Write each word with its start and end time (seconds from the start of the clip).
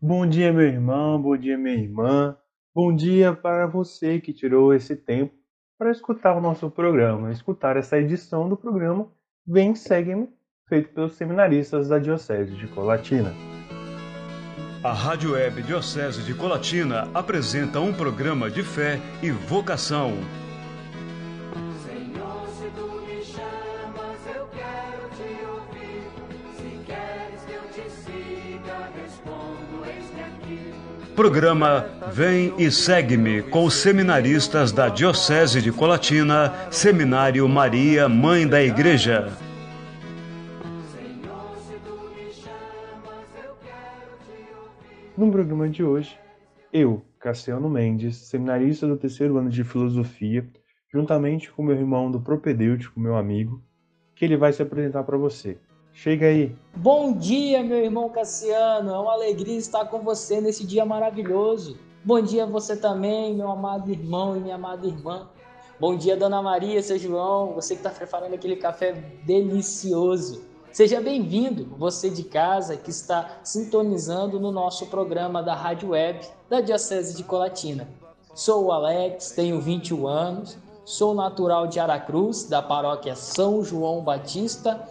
Bom 0.00 0.26
dia, 0.26 0.52
meu 0.52 0.66
irmão, 0.66 1.20
bom 1.20 1.34
dia, 1.38 1.56
minha 1.56 1.74
irmã. 1.74 2.36
Bom 2.74 2.94
dia 2.94 3.32
para 3.32 3.66
você 3.66 4.20
que 4.20 4.30
tirou 4.30 4.74
esse 4.74 4.94
tempo 4.94 5.32
para 5.78 5.90
escutar 5.90 6.36
o 6.36 6.40
nosso 6.40 6.70
programa, 6.70 7.32
escutar 7.32 7.78
essa 7.78 7.98
edição 7.98 8.46
do 8.46 8.58
programa 8.58 9.08
Vem 9.46 9.74
Segue-me, 9.74 10.28
feito 10.68 10.90
pelos 10.90 11.14
seminaristas 11.14 11.88
da 11.88 11.98
Diocese 11.98 12.54
de 12.54 12.66
Colatina. 12.66 13.32
A 14.84 14.92
Rádio 14.92 15.32
Web 15.32 15.62
Diocese 15.62 16.22
de 16.22 16.34
Colatina 16.34 17.08
apresenta 17.14 17.80
um 17.80 17.94
programa 17.94 18.50
de 18.50 18.62
fé 18.62 19.00
e 19.22 19.30
vocação. 19.30 20.12
Programa 31.16 31.86
Vem 32.12 32.52
e 32.58 32.70
Segue-me 32.70 33.42
com 33.44 33.64
os 33.64 33.72
seminaristas 33.72 34.70
da 34.70 34.90
Diocese 34.90 35.62
de 35.62 35.72
Colatina, 35.72 36.52
Seminário 36.70 37.48
Maria, 37.48 38.06
Mãe 38.06 38.46
da 38.46 38.62
Igreja. 38.62 39.32
No 45.16 45.32
programa 45.32 45.66
de 45.70 45.82
hoje, 45.82 46.18
eu, 46.70 47.02
Cassiano 47.18 47.70
Mendes, 47.70 48.16
seminarista 48.16 48.86
do 48.86 48.98
terceiro 48.98 49.38
ano 49.38 49.48
de 49.48 49.64
filosofia, 49.64 50.46
juntamente 50.92 51.50
com 51.50 51.62
meu 51.62 51.76
irmão 51.76 52.10
do 52.10 52.20
propedêutico, 52.20 53.00
meu 53.00 53.16
amigo, 53.16 53.64
que 54.14 54.22
ele 54.22 54.36
vai 54.36 54.52
se 54.52 54.60
apresentar 54.60 55.02
para 55.02 55.16
você. 55.16 55.56
Chega 55.96 56.26
aí. 56.26 56.54
Bom 56.76 57.14
dia, 57.14 57.62
meu 57.62 57.78
irmão 57.78 58.10
Cassiano. 58.10 58.90
É 58.90 58.98
uma 58.98 59.14
alegria 59.14 59.56
estar 59.56 59.86
com 59.86 60.00
você 60.00 60.42
nesse 60.42 60.62
dia 60.62 60.84
maravilhoso. 60.84 61.78
Bom 62.04 62.20
dia 62.20 62.42
a 62.42 62.46
você 62.46 62.76
também, 62.76 63.34
meu 63.34 63.50
amado 63.50 63.90
irmão 63.90 64.36
e 64.36 64.40
minha 64.40 64.56
amada 64.56 64.86
irmã. 64.86 65.26
Bom 65.80 65.96
dia, 65.96 66.14
Dona 66.14 66.42
Maria, 66.42 66.82
seu 66.82 66.98
João, 66.98 67.54
você 67.54 67.74
que 67.74 67.80
está 67.80 67.88
preparando 67.88 68.34
aquele 68.34 68.56
café 68.56 68.92
delicioso. 69.24 70.44
Seja 70.70 71.00
bem-vindo, 71.00 71.64
você 71.78 72.10
de 72.10 72.24
casa 72.24 72.76
que 72.76 72.90
está 72.90 73.38
sintonizando 73.42 74.38
no 74.38 74.52
nosso 74.52 74.88
programa 74.88 75.42
da 75.42 75.54
Rádio 75.54 75.88
Web 75.90 76.20
da 76.50 76.60
Diocese 76.60 77.16
de 77.16 77.24
Colatina. 77.24 77.88
Sou 78.34 78.66
o 78.66 78.72
Alex, 78.72 79.30
tenho 79.30 79.62
21 79.62 80.06
anos, 80.06 80.58
sou 80.84 81.14
natural 81.14 81.66
de 81.66 81.80
Aracruz, 81.80 82.44
da 82.44 82.60
paróquia 82.60 83.16
São 83.16 83.64
João 83.64 84.04
Batista 84.04 84.86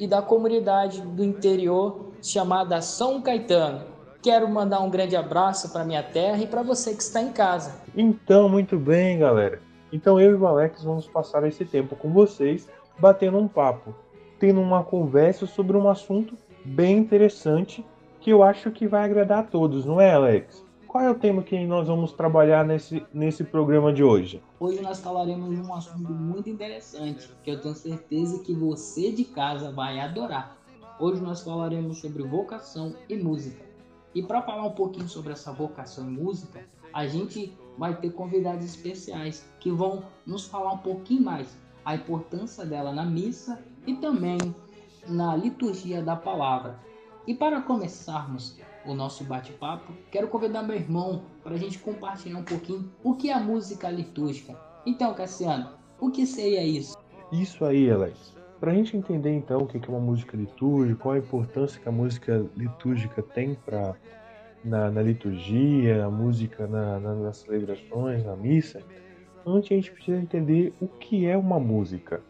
e 0.00 0.08
da 0.08 0.22
comunidade 0.22 1.02
do 1.02 1.22
interior 1.22 2.06
chamada 2.22 2.80
São 2.80 3.20
Caetano. 3.20 3.82
Quero 4.22 4.48
mandar 4.48 4.80
um 4.80 4.90
grande 4.90 5.14
abraço 5.14 5.70
para 5.70 5.84
minha 5.84 6.02
terra 6.02 6.38
e 6.38 6.46
para 6.46 6.62
você 6.62 6.94
que 6.94 7.02
está 7.02 7.20
em 7.20 7.30
casa. 7.30 7.74
Então, 7.94 8.48
muito 8.48 8.78
bem, 8.78 9.18
galera. 9.18 9.60
Então 9.92 10.18
eu 10.18 10.32
e 10.32 10.34
o 10.34 10.46
Alex 10.46 10.82
vamos 10.82 11.06
passar 11.06 11.46
esse 11.46 11.64
tempo 11.66 11.94
com 11.94 12.10
vocês, 12.10 12.68
batendo 12.98 13.38
um 13.38 13.46
papo, 13.46 13.94
tendo 14.38 14.60
uma 14.60 14.82
conversa 14.82 15.46
sobre 15.46 15.76
um 15.76 15.88
assunto 15.88 16.34
bem 16.64 16.96
interessante 16.96 17.84
que 18.20 18.30
eu 18.30 18.42
acho 18.42 18.70
que 18.70 18.86
vai 18.86 19.04
agradar 19.04 19.40
a 19.40 19.42
todos, 19.42 19.84
não 19.84 20.00
é, 20.00 20.12
Alex? 20.12 20.64
Qual 20.90 21.04
é 21.04 21.08
o 21.08 21.14
tema 21.14 21.40
que 21.40 21.56
nós 21.68 21.86
vamos 21.86 22.10
trabalhar 22.10 22.64
nesse, 22.64 23.06
nesse 23.14 23.44
programa 23.44 23.92
de 23.92 24.02
hoje? 24.02 24.42
Hoje 24.58 24.82
nós 24.82 24.98
falaremos 24.98 25.54
de 25.54 25.62
um 25.62 25.72
assunto 25.72 26.12
muito 26.12 26.50
interessante 26.50 27.30
que 27.44 27.52
eu 27.52 27.60
tenho 27.60 27.76
certeza 27.76 28.42
que 28.42 28.52
você 28.52 29.12
de 29.12 29.24
casa 29.24 29.70
vai 29.70 30.00
adorar. 30.00 30.58
Hoje 30.98 31.22
nós 31.22 31.42
falaremos 31.42 32.00
sobre 32.00 32.24
vocação 32.24 32.96
e 33.08 33.14
música. 33.14 33.64
E 34.16 34.20
para 34.20 34.42
falar 34.42 34.66
um 34.66 34.72
pouquinho 34.72 35.08
sobre 35.08 35.32
essa 35.32 35.52
vocação 35.52 36.08
e 36.08 36.12
música, 36.12 36.64
a 36.92 37.06
gente 37.06 37.56
vai 37.78 37.94
ter 37.94 38.10
convidados 38.10 38.64
especiais 38.64 39.48
que 39.60 39.70
vão 39.70 40.02
nos 40.26 40.46
falar 40.46 40.72
um 40.72 40.78
pouquinho 40.78 41.22
mais 41.22 41.56
a 41.84 41.94
importância 41.94 42.66
dela 42.66 42.92
na 42.92 43.04
missa 43.04 43.62
e 43.86 43.94
também 43.94 44.38
na 45.06 45.36
liturgia 45.36 46.02
da 46.02 46.16
palavra. 46.16 46.80
E 47.28 47.32
para 47.32 47.62
começarmos 47.62 48.58
o 48.84 48.94
nosso 48.94 49.24
bate-papo, 49.24 49.92
quero 50.10 50.28
convidar 50.28 50.62
meu 50.62 50.76
irmão 50.76 51.22
para 51.42 51.54
a 51.54 51.58
gente 51.58 51.78
compartilhar 51.78 52.38
um 52.38 52.44
pouquinho 52.44 52.90
o 53.02 53.14
que 53.14 53.30
é 53.30 53.34
a 53.34 53.40
música 53.40 53.90
litúrgica. 53.90 54.58
Então, 54.86 55.14
Cassiano, 55.14 55.70
o 55.98 56.10
que 56.10 56.26
seria 56.26 56.64
isso? 56.64 56.96
Isso 57.32 57.64
aí, 57.64 57.90
Alex. 57.90 58.34
Para 58.58 58.72
a 58.72 58.74
gente 58.74 58.96
entender 58.96 59.32
então 59.32 59.62
o 59.62 59.66
que 59.66 59.78
é 59.78 59.88
uma 59.88 60.00
música 60.00 60.36
litúrgica, 60.36 61.00
qual 61.00 61.14
a 61.14 61.18
importância 61.18 61.80
que 61.80 61.88
a 61.88 61.92
música 61.92 62.46
litúrgica 62.56 63.22
tem 63.22 63.54
para 63.54 63.94
na, 64.64 64.90
na, 64.90 65.02
liturgia, 65.02 66.04
a 66.04 66.10
música 66.10 66.66
na, 66.66 66.98
na, 67.00 67.14
nas 67.14 67.38
celebrações, 67.38 68.24
na 68.24 68.36
missa, 68.36 68.82
antes 69.46 69.72
a 69.72 69.74
gente 69.74 69.92
precisa 69.92 70.18
entender 70.18 70.74
o 70.80 70.86
que 70.86 71.26
é 71.26 71.36
uma 71.36 71.58
música. 71.58 72.22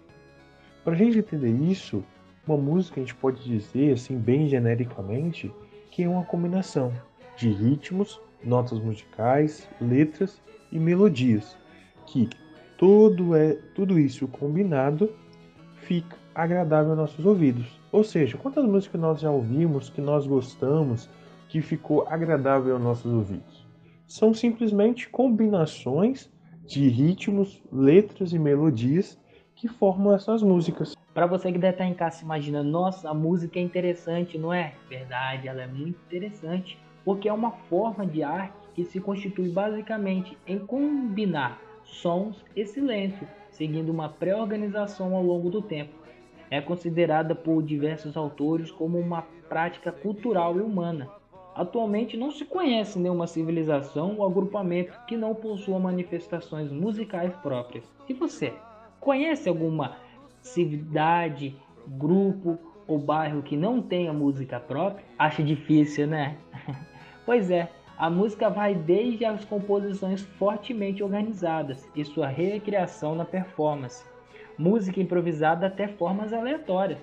Para 0.85 0.93
a 0.93 0.97
gente 0.97 1.19
entender 1.19 1.51
isso, 1.51 2.05
uma 2.47 2.57
música 2.57 3.01
a 3.01 3.03
gente 3.03 3.15
pode 3.17 3.43
dizer, 3.43 3.95
assim, 3.95 4.17
bem 4.17 4.49
genericamente, 4.49 5.53
que 5.91 6.03
é 6.03 6.09
uma 6.09 6.25
combinação 6.25 6.93
de 7.37 7.51
ritmos, 7.51 8.21
notas 8.45 8.79
musicais, 8.79 9.69
letras 9.81 10.41
e 10.71 10.79
melodias, 10.79 11.57
que 12.07 12.29
todo, 12.79 13.35
é, 13.35 13.55
tudo 13.75 13.99
isso 13.99 14.27
combinado 14.29 15.13
fica 15.75 16.17
agradável 16.35 16.91
aos 16.91 16.99
nossos 16.99 17.25
ouvidos. 17.25 17.81
Ou 17.93 18.05
seja, 18.05 18.39
quantas 18.39 18.65
músicas 18.65 19.01
nós 19.01 19.21
já 19.21 19.31
ouvimos, 19.31 19.91
que 19.91 20.01
nós 20.01 20.27
gostamos, 20.27 21.11
que 21.49 21.61
ficou 21.61 22.07
agradável 22.09 22.75
aos 22.75 22.83
nossos 22.83 23.13
ouvidos? 23.13 23.67
São 24.07 24.33
simplesmente 24.33 25.09
combinações 25.09 26.31
de 26.67 26.89
ritmos, 26.89 27.61
letras 27.73 28.33
e 28.33 28.39
melodias 28.39 29.19
que 29.57 29.67
formam 29.67 30.15
essas 30.15 30.43
músicas. 30.43 30.95
Para 31.13 31.27
você 31.27 31.51
que 31.51 31.59
deve 31.59 31.75
estar 31.75 31.87
em 31.87 31.95
casa 31.95 32.23
imaginando, 32.23 32.71
nossa, 32.71 33.11
a 33.11 33.15
música 33.15 33.59
é 33.59 33.63
interessante, 33.63 34.39
não 34.39 34.53
é? 34.53 34.75
Verdade, 34.89 35.49
ela 35.49 35.63
é 35.63 35.67
muito 35.67 35.99
interessante, 36.07 36.79
porque 37.05 37.29
é 37.29 37.33
uma 37.33 37.51
forma 37.51 38.07
de 38.07 38.23
arte 38.23 38.55
que 38.75 38.85
se 38.85 39.01
constitui 39.01 39.49
basicamente 39.49 40.39
em 40.47 40.59
combinar 40.59 41.61
sons 41.83 42.45
e 42.55 42.65
silêncio, 42.65 43.27
seguindo 43.51 43.91
uma 43.91 44.09
pré-organização 44.09 45.17
ao 45.17 45.23
longo 45.23 45.51
do 45.51 45.61
tempo. 45.61 45.93
É 46.49 46.61
considerada 46.61 47.35
por 47.35 47.61
diversos 47.61 48.17
autores 48.17 48.71
como 48.71 48.97
uma 48.99 49.23
prática 49.49 49.91
cultural 49.91 50.57
e 50.59 50.63
humana. 50.63 51.09
Atualmente 51.57 52.17
não 52.17 52.31
se 52.31 52.45
conhece 52.45 53.01
nenhuma 53.01 53.27
civilização 53.27 54.17
ou 54.17 54.25
agrupamento 54.25 54.97
que 55.07 55.17
não 55.17 55.35
possua 55.35 55.81
manifestações 55.81 56.71
musicais 56.71 57.35
próprias. 57.37 57.85
E 58.09 58.15
você, 58.15 58.55
conhece 59.01 59.49
alguma 59.49 59.97
cidade, 60.43 61.57
grupo 61.87 62.59
ou 62.87 62.99
bairro 62.99 63.43
que 63.43 63.57
não 63.57 63.81
tenha 63.81 64.13
música 64.13 64.59
própria? 64.59 65.05
Acha 65.19 65.43
difícil, 65.43 66.07
né? 66.07 66.37
pois 67.25 67.51
é, 67.51 67.71
a 68.01 68.09
música 68.09 68.49
vai 68.49 68.75
desde 68.75 69.25
as 69.25 69.45
composições 69.45 70.23
fortemente 70.39 71.03
organizadas 71.03 71.87
e 71.95 72.05
sua 72.05 72.29
recriação 72.29 73.15
na 73.15 73.25
performance, 73.25 74.05
música 74.57 75.01
improvisada 75.01 75.67
até 75.67 75.87
formas 75.87 76.33
aleatórias. 76.33 76.99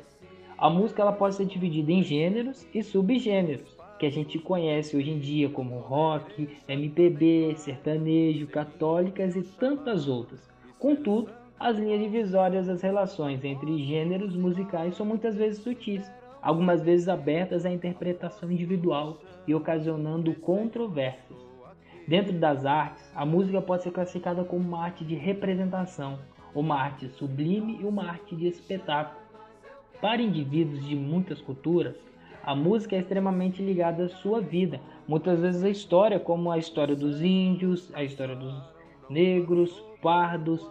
A 0.57 0.71
música 0.71 1.03
ela 1.03 1.13
pode 1.13 1.35
ser 1.35 1.45
dividida 1.45 1.91
em 1.91 2.01
gêneros 2.01 2.67
e 2.73 2.81
subgêneros, 2.81 3.77
que 3.99 4.07
a 4.07 4.11
gente 4.11 4.39
conhece 4.39 4.97
hoje 4.97 5.11
em 5.11 5.19
dia 5.19 5.49
como 5.49 5.77
rock, 5.77 6.49
MPB, 6.67 7.53
sertanejo, 7.57 8.47
católicas 8.47 9.35
e 9.35 9.43
tantas 9.43 10.07
outras. 10.07 10.49
Contudo, 10.79 11.31
as 11.59 11.77
linhas 11.79 11.99
divisórias 11.99 12.67
das 12.67 12.81
relações 12.83 13.43
entre 13.43 13.83
gêneros 13.83 14.35
musicais 14.35 14.95
são 14.95 15.05
muitas 15.05 15.35
vezes 15.35 15.63
sutis, 15.63 16.09
algumas 16.39 16.83
vezes 16.83 17.09
abertas 17.09 17.65
à 17.65 17.71
interpretação 17.71 18.51
individual 18.51 19.17
e 19.47 19.55
ocasionando 19.55 20.35
controvérsias. 20.35 21.39
Dentro 22.07 22.33
das 22.33 22.63
artes, 22.63 23.11
a 23.15 23.25
música 23.25 23.59
pode 23.59 23.83
ser 23.83 23.91
classificada 23.91 24.43
como 24.43 24.67
uma 24.67 24.83
arte 24.83 25.03
de 25.03 25.15
representação, 25.15 26.19
uma 26.53 26.75
arte 26.75 27.09
sublime 27.09 27.79
e 27.81 27.85
uma 27.85 28.07
arte 28.07 28.35
de 28.35 28.47
espetáculo. 28.47 29.19
Para 29.99 30.21
indivíduos 30.21 30.85
de 30.85 30.95
muitas 30.95 31.41
culturas, 31.41 31.95
a 32.43 32.55
música 32.55 32.95
é 32.95 32.99
extremamente 32.99 33.63
ligada 33.63 34.05
à 34.05 34.09
sua 34.09 34.39
vida, 34.39 34.79
muitas 35.07 35.39
vezes 35.39 35.63
a 35.63 35.69
história, 35.69 36.19
como 36.19 36.51
a 36.51 36.57
história 36.59 36.95
dos 36.95 37.21
índios, 37.21 37.91
a 37.95 38.03
história 38.03 38.35
dos 38.35 38.53
negros, 39.09 39.83
pardos 40.01 40.69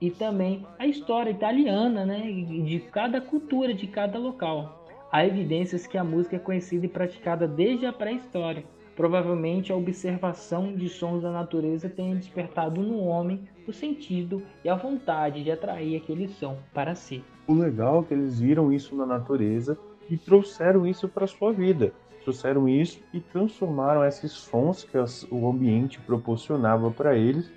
e 0.00 0.10
também 0.10 0.66
a 0.78 0.86
história 0.86 1.30
italiana, 1.30 2.04
né, 2.04 2.20
de 2.20 2.80
cada 2.92 3.20
cultura, 3.20 3.72
de 3.72 3.86
cada 3.86 4.18
local. 4.18 4.84
Há 5.10 5.24
evidências 5.26 5.86
que 5.86 5.96
a 5.96 6.04
música 6.04 6.36
é 6.36 6.38
conhecida 6.38 6.86
e 6.86 6.88
praticada 6.88 7.46
desde 7.46 7.86
a 7.86 7.92
pré-história. 7.92 8.64
Provavelmente 8.96 9.72
a 9.72 9.76
observação 9.76 10.74
de 10.74 10.88
sons 10.88 11.22
da 11.22 11.30
natureza 11.30 11.88
tenha 11.88 12.14
despertado 12.14 12.80
no 12.80 12.98
homem 12.98 13.48
o 13.66 13.72
sentido 13.72 14.42
e 14.64 14.68
a 14.68 14.74
vontade 14.74 15.42
de 15.42 15.50
atrair 15.50 15.96
aquele 15.96 16.28
som 16.28 16.56
para 16.72 16.94
si. 16.94 17.24
O 17.46 17.54
legal 17.54 18.02
é 18.02 18.04
que 18.04 18.14
eles 18.14 18.38
viram 18.38 18.72
isso 18.72 18.94
na 18.94 19.06
natureza 19.06 19.78
e 20.08 20.16
trouxeram 20.16 20.86
isso 20.86 21.08
para 21.08 21.26
sua 21.26 21.52
vida. 21.52 21.92
trouxeram 22.22 22.66
isso 22.66 23.00
e 23.12 23.20
transformaram 23.20 24.02
esses 24.02 24.32
sons 24.32 24.82
que 24.82 24.96
o 25.30 25.48
ambiente 25.48 26.00
proporcionava 26.00 26.90
para 26.90 27.14
eles 27.16 27.52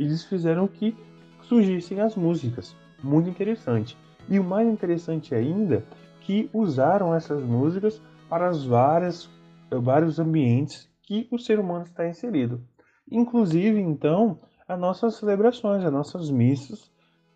eles 0.00 0.24
fizeram 0.24 0.66
que 0.66 0.96
surgissem 1.50 2.00
as 2.00 2.14
músicas. 2.14 2.76
Muito 3.02 3.28
interessante. 3.28 3.98
E 4.28 4.38
o 4.38 4.44
mais 4.44 4.68
interessante 4.68 5.34
ainda, 5.34 5.84
que 6.20 6.48
usaram 6.52 7.12
essas 7.12 7.42
músicas 7.42 8.00
para 8.28 8.48
as 8.48 8.64
várias, 8.64 9.28
vários 9.68 10.20
ambientes 10.20 10.88
que 11.02 11.26
o 11.32 11.38
ser 11.38 11.58
humano 11.58 11.84
está 11.84 12.08
inserido. 12.08 12.62
Inclusive, 13.10 13.80
então, 13.80 14.38
as 14.68 14.78
nossas 14.78 15.16
celebrações, 15.16 15.84
as 15.84 15.92
nossas 15.92 16.30
missas 16.30 16.88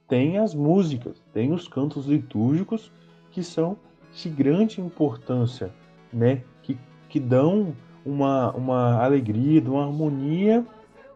têm 0.06 0.38
as 0.38 0.54
músicas, 0.54 1.20
têm 1.32 1.52
os 1.52 1.66
cantos 1.66 2.06
litúrgicos 2.06 2.92
que 3.32 3.42
são 3.42 3.76
de 4.12 4.28
grande 4.28 4.80
importância, 4.80 5.74
né? 6.12 6.44
que, 6.62 6.78
que 7.08 7.18
dão 7.18 7.74
uma, 8.06 8.52
uma 8.52 9.02
alegria, 9.02 9.60
uma 9.62 9.86
harmonia 9.86 10.64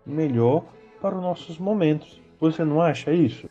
melhor 0.04 0.64
para 1.00 1.14
os 1.14 1.22
nossos 1.22 1.60
momentos. 1.60 2.20
Você 2.40 2.64
não 2.64 2.80
acha 2.80 3.12
isso? 3.12 3.48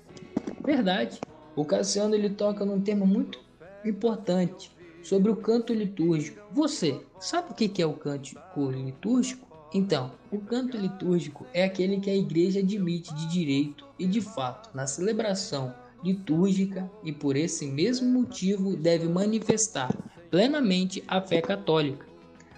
Verdade. 0.63 1.19
O 1.55 1.65
Cassiano 1.65 2.15
ele 2.15 2.29
toca 2.29 2.65
num 2.65 2.79
tema 2.79 3.05
muito 3.05 3.39
importante 3.83 4.71
sobre 5.01 5.31
o 5.31 5.35
canto 5.35 5.73
litúrgico. 5.73 6.41
Você 6.51 7.01
sabe 7.19 7.51
o 7.51 7.53
que 7.53 7.81
é 7.81 7.85
o 7.85 7.93
canto 7.93 8.37
litúrgico? 8.71 9.47
Então, 9.73 10.11
o 10.31 10.39
canto 10.39 10.77
litúrgico 10.77 11.45
é 11.53 11.63
aquele 11.63 11.99
que 11.99 12.09
a 12.09 12.15
igreja 12.15 12.59
admite 12.59 13.13
de 13.13 13.27
direito 13.27 13.85
e 13.99 14.05
de 14.05 14.21
fato 14.21 14.69
na 14.73 14.87
celebração 14.87 15.73
litúrgica 16.03 16.89
e 17.03 17.11
por 17.11 17.35
esse 17.35 17.65
mesmo 17.65 18.07
motivo 18.07 18.77
deve 18.77 19.07
manifestar 19.09 19.93
plenamente 20.29 21.03
a 21.07 21.19
fé 21.21 21.41
católica. 21.41 22.05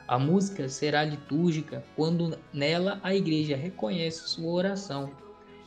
A 0.08 0.20
música 0.20 0.68
será 0.68 1.04
litúrgica 1.04 1.84
quando 1.96 2.38
nela 2.54 3.00
a 3.02 3.16
igreja 3.16 3.56
reconhece 3.56 4.28
sua 4.30 4.52
oração, 4.52 5.12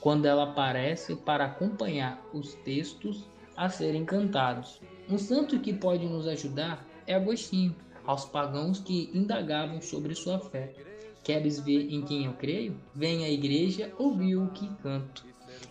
quando 0.02 0.26
ela 0.26 0.43
aparece 0.43 1.14
para 1.14 1.44
acompanhar 1.44 2.20
os 2.34 2.54
textos 2.54 3.25
a 3.56 3.69
serem 3.69 4.04
cantados. 4.04 4.81
Um 5.08 5.16
santo 5.16 5.60
que 5.60 5.72
pode 5.72 6.04
nos 6.06 6.26
ajudar 6.26 6.84
é 7.06 7.14
Agostinho, 7.14 7.75
aos 8.04 8.25
pagãos 8.25 8.81
que 8.81 9.10
indagavam 9.14 9.81
sobre 9.81 10.12
sua 10.16 10.40
fé. 10.40 10.75
Queres 11.22 11.60
ver 11.60 11.88
em 11.88 12.02
quem 12.02 12.25
eu 12.25 12.32
creio? 12.32 12.76
Vem 12.93 13.25
à 13.25 13.31
igreja 13.31 13.93
ouvir 13.96 14.34
o 14.34 14.49
que 14.49 14.69
canto. 14.82 15.25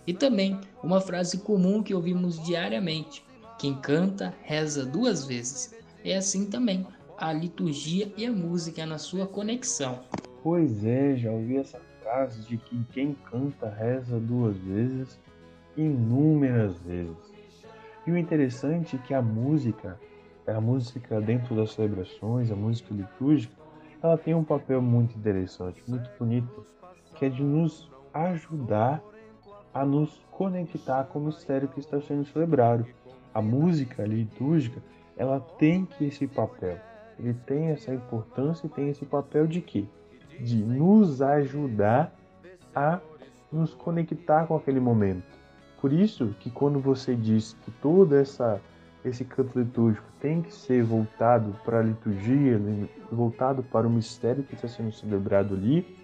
E 0.08 0.14
também 0.14 0.58
uma 0.82 1.02
frase 1.02 1.40
comum 1.40 1.84
que 1.84 1.94
ouvimos 1.94 2.42
diariamente: 2.42 3.26
quem 3.60 3.76
canta 3.76 4.34
reza 4.44 4.86
duas 4.86 5.26
vezes. 5.26 5.76
É 6.06 6.16
assim 6.16 6.46
também 6.46 6.88
a 7.18 7.34
liturgia 7.34 8.12
e 8.16 8.26
a 8.26 8.32
música 8.32 8.86
na 8.86 8.98
sua 8.98 9.28
conexão. 9.28 10.00
Pois 10.42 10.86
é, 10.86 11.18
já 11.18 11.30
ouvi 11.30 11.58
essa 11.58 11.91
frase 12.12 12.42
de 12.42 12.58
que 12.58 12.84
quem 12.92 13.14
canta 13.14 13.70
reza 13.70 14.20
duas 14.20 14.58
vezes, 14.58 15.18
inúmeras 15.78 16.78
vezes. 16.80 17.16
E 18.06 18.12
o 18.12 18.18
interessante 18.18 18.98
é 18.98 19.00
que 19.00 19.14
a 19.14 19.22
música, 19.22 19.98
a 20.46 20.60
música 20.60 21.22
dentro 21.22 21.56
das 21.56 21.72
celebrações, 21.72 22.52
a 22.52 22.56
música 22.56 22.94
litúrgica, 22.94 23.56
ela 24.04 24.18
tem 24.18 24.36
um 24.36 24.44
papel 24.44 24.82
muito 24.82 25.18
interessante, 25.18 25.82
muito 25.88 26.10
bonito, 26.20 26.66
que 27.16 27.26
é 27.26 27.30
de 27.30 27.42
nos 27.42 27.90
ajudar 28.14 29.02
a 29.74 29.86
nos 29.86 30.22
conectar 30.32 31.06
com 31.06 31.20
o 31.20 31.26
mistério 31.28 31.70
que 31.70 31.80
está 31.80 32.02
sendo 32.02 32.26
celebrado. 32.26 32.86
A 33.34 33.42
música 33.42 34.04
litúrgica, 34.04 34.84
ela 35.16 35.40
tem 35.40 35.86
que 35.86 36.06
esse 36.06 36.28
papel. 36.28 36.78
Ele 37.18 37.34
tem 37.34 37.68
essa 37.68 37.94
importância 37.94 38.68
e 38.68 38.70
tem 38.70 38.90
esse 38.90 39.06
papel 39.06 39.48
de 39.48 39.62
quê? 39.62 39.88
De 40.44 40.58
nos 40.58 41.22
ajudar 41.22 42.14
a 42.76 43.00
nos 43.52 43.74
conectar 43.74 44.48
com 44.48 44.56
aquele 44.56 44.80
momento. 44.80 45.24
Por 45.80 45.92
isso 45.92 46.36
que 46.40 46.50
quando 46.50 46.80
você 46.80 47.16
diz 47.16 47.54
que 47.64 47.72
toda 47.72 48.20
essa 48.20 48.62
esse 49.04 49.26
canto 49.26 49.58
litúrgico 49.58 50.06
tem 50.20 50.42
que 50.42 50.54
ser 50.54 50.84
voltado 50.84 51.56
para 51.66 51.80
a 51.80 51.84
liturgia, 51.84 52.60
né, 52.60 52.88
voltado 53.12 53.64
para 53.64 53.88
o 53.88 53.90
mistério 53.90 54.44
que 54.44 54.54
está 54.54 54.68
sendo 54.68 54.92
celebrado 54.92 55.56
ali, 55.56 55.98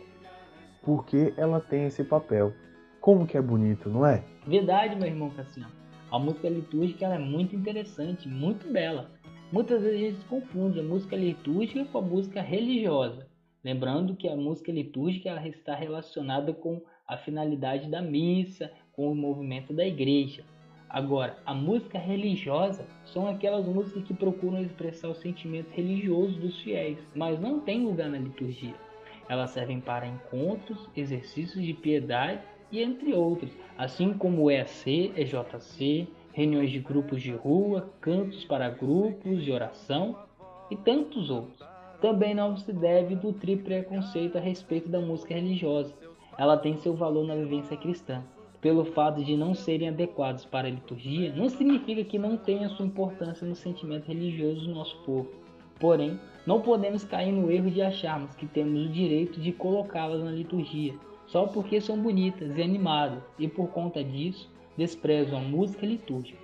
porque 0.81 1.33
ela 1.37 1.59
tem 1.59 1.85
esse 1.85 2.03
papel. 2.03 2.53
Como 2.99 3.27
que 3.27 3.37
é 3.37 3.41
bonito, 3.41 3.89
não 3.89 4.05
é? 4.05 4.23
Verdade, 4.45 4.95
meu 4.95 5.07
irmão 5.07 5.29
Cassiano. 5.29 5.71
A 6.11 6.17
música 6.17 6.49
litúrgica 6.49 7.05
é 7.05 7.19
muito 7.19 7.55
interessante, 7.55 8.27
muito 8.27 8.71
bela. 8.71 9.11
Muitas 9.51 9.81
vezes 9.81 9.95
a 9.95 10.11
gente 10.11 10.25
confunde 10.25 10.79
a 10.79 10.83
música 10.83 11.15
litúrgica 11.15 11.85
com 11.85 11.97
a 11.99 12.01
música 12.01 12.41
religiosa. 12.41 13.27
Lembrando 13.63 14.15
que 14.15 14.27
a 14.27 14.35
música 14.35 14.71
litúrgica 14.71 15.45
está 15.47 15.75
relacionada 15.75 16.53
com 16.53 16.81
a 17.07 17.17
finalidade 17.17 17.89
da 17.89 18.01
missa, 18.01 18.71
com 18.93 19.11
o 19.11 19.15
movimento 19.15 19.73
da 19.73 19.85
igreja. 19.85 20.43
Agora, 20.89 21.37
a 21.45 21.53
música 21.53 21.97
religiosa 21.97 22.87
são 23.05 23.27
aquelas 23.27 23.65
músicas 23.65 24.03
que 24.03 24.13
procuram 24.13 24.61
expressar 24.61 25.09
os 25.09 25.17
sentimentos 25.17 25.71
religiosos 25.73 26.37
dos 26.37 26.59
fiéis, 26.61 26.97
mas 27.13 27.39
não 27.39 27.59
têm 27.59 27.85
lugar 27.85 28.09
na 28.09 28.17
liturgia. 28.17 28.75
Elas 29.27 29.49
servem 29.49 29.81
para 29.81 30.07
encontros, 30.07 30.89
exercícios 30.95 31.63
de 31.63 31.73
piedade 31.73 32.41
e 32.71 32.81
entre 32.81 33.13
outros, 33.13 33.51
assim 33.77 34.13
como 34.13 34.49
EAC, 34.49 35.11
EJC, 35.15 36.07
reuniões 36.31 36.71
de 36.71 36.79
grupos 36.79 37.21
de 37.21 37.31
rua, 37.31 37.91
cantos 37.99 38.45
para 38.45 38.69
grupos 38.69 39.43
de 39.43 39.51
oração 39.51 40.17
e 40.71 40.75
tantos 40.77 41.29
outros. 41.29 41.76
Também 42.01 42.35
não 42.35 42.55
se 42.55 42.71
deve 42.71 43.15
do 43.15 43.33
preconceito 43.33 44.37
a 44.37 44.41
respeito 44.41 44.89
da 44.89 44.99
música 44.99 45.33
religiosa. 45.33 45.93
Ela 46.37 46.57
tem 46.57 46.77
seu 46.77 46.95
valor 46.95 47.25
na 47.25 47.35
vivência 47.35 47.75
cristã 47.75 48.23
pelo 48.61 48.85
fato 48.85 49.23
de 49.23 49.35
não 49.35 49.53
serem 49.53 49.89
adequados 49.89 50.43
para 50.43 50.67
a 50.67 50.71
liturgia, 50.71 51.33
não 51.35 51.47
significa 51.47 52.03
que 52.03 52.17
não 52.17 52.37
tenha 52.37 52.69
sua 52.69 52.85
importância 52.85 53.47
no 53.47 53.55
sentimento 53.55 54.07
religioso 54.07 54.65
do 54.65 54.73
nosso 54.73 54.97
povo. 55.03 55.29
Porém, 55.79 56.19
não 56.45 56.61
podemos 56.61 57.03
cair 57.03 57.31
no 57.31 57.51
erro 57.51 57.69
de 57.69 57.81
acharmos 57.81 58.35
que 58.35 58.47
temos 58.47 58.87
o 58.87 58.89
direito 58.89 59.39
de 59.39 59.51
colocá-las 59.51 60.23
na 60.23 60.31
liturgia, 60.31 60.95
só 61.27 61.45
porque 61.45 61.79
são 61.79 62.01
bonitas 62.01 62.57
e 62.57 62.61
animadas, 62.61 63.23
e 63.37 63.47
por 63.47 63.67
conta 63.69 64.03
disso 64.03 64.49
desprezam 64.75 65.39
a 65.39 65.41
música 65.41 65.85
litúrgica. 65.85 66.39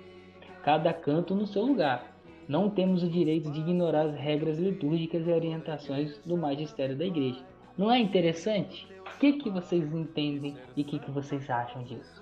Cada 0.62 0.92
canto 0.92 1.34
no 1.34 1.46
seu 1.46 1.64
lugar. 1.64 2.13
Não 2.46 2.68
temos 2.68 3.02
o 3.02 3.08
direito 3.08 3.50
de 3.50 3.60
ignorar 3.60 4.02
as 4.02 4.14
regras 4.14 4.58
litúrgicas 4.58 5.26
e 5.26 5.30
orientações 5.30 6.18
do 6.26 6.36
magistério 6.36 6.96
da 6.96 7.06
igreja. 7.06 7.42
Não 7.76 7.90
é 7.90 7.98
interessante? 7.98 8.86
O 9.14 9.18
que, 9.18 9.32
que 9.34 9.48
vocês 9.48 9.92
entendem 9.94 10.54
e 10.76 10.82
o 10.82 10.84
que, 10.84 10.98
que 10.98 11.10
vocês 11.10 11.48
acham 11.48 11.82
disso? 11.84 12.20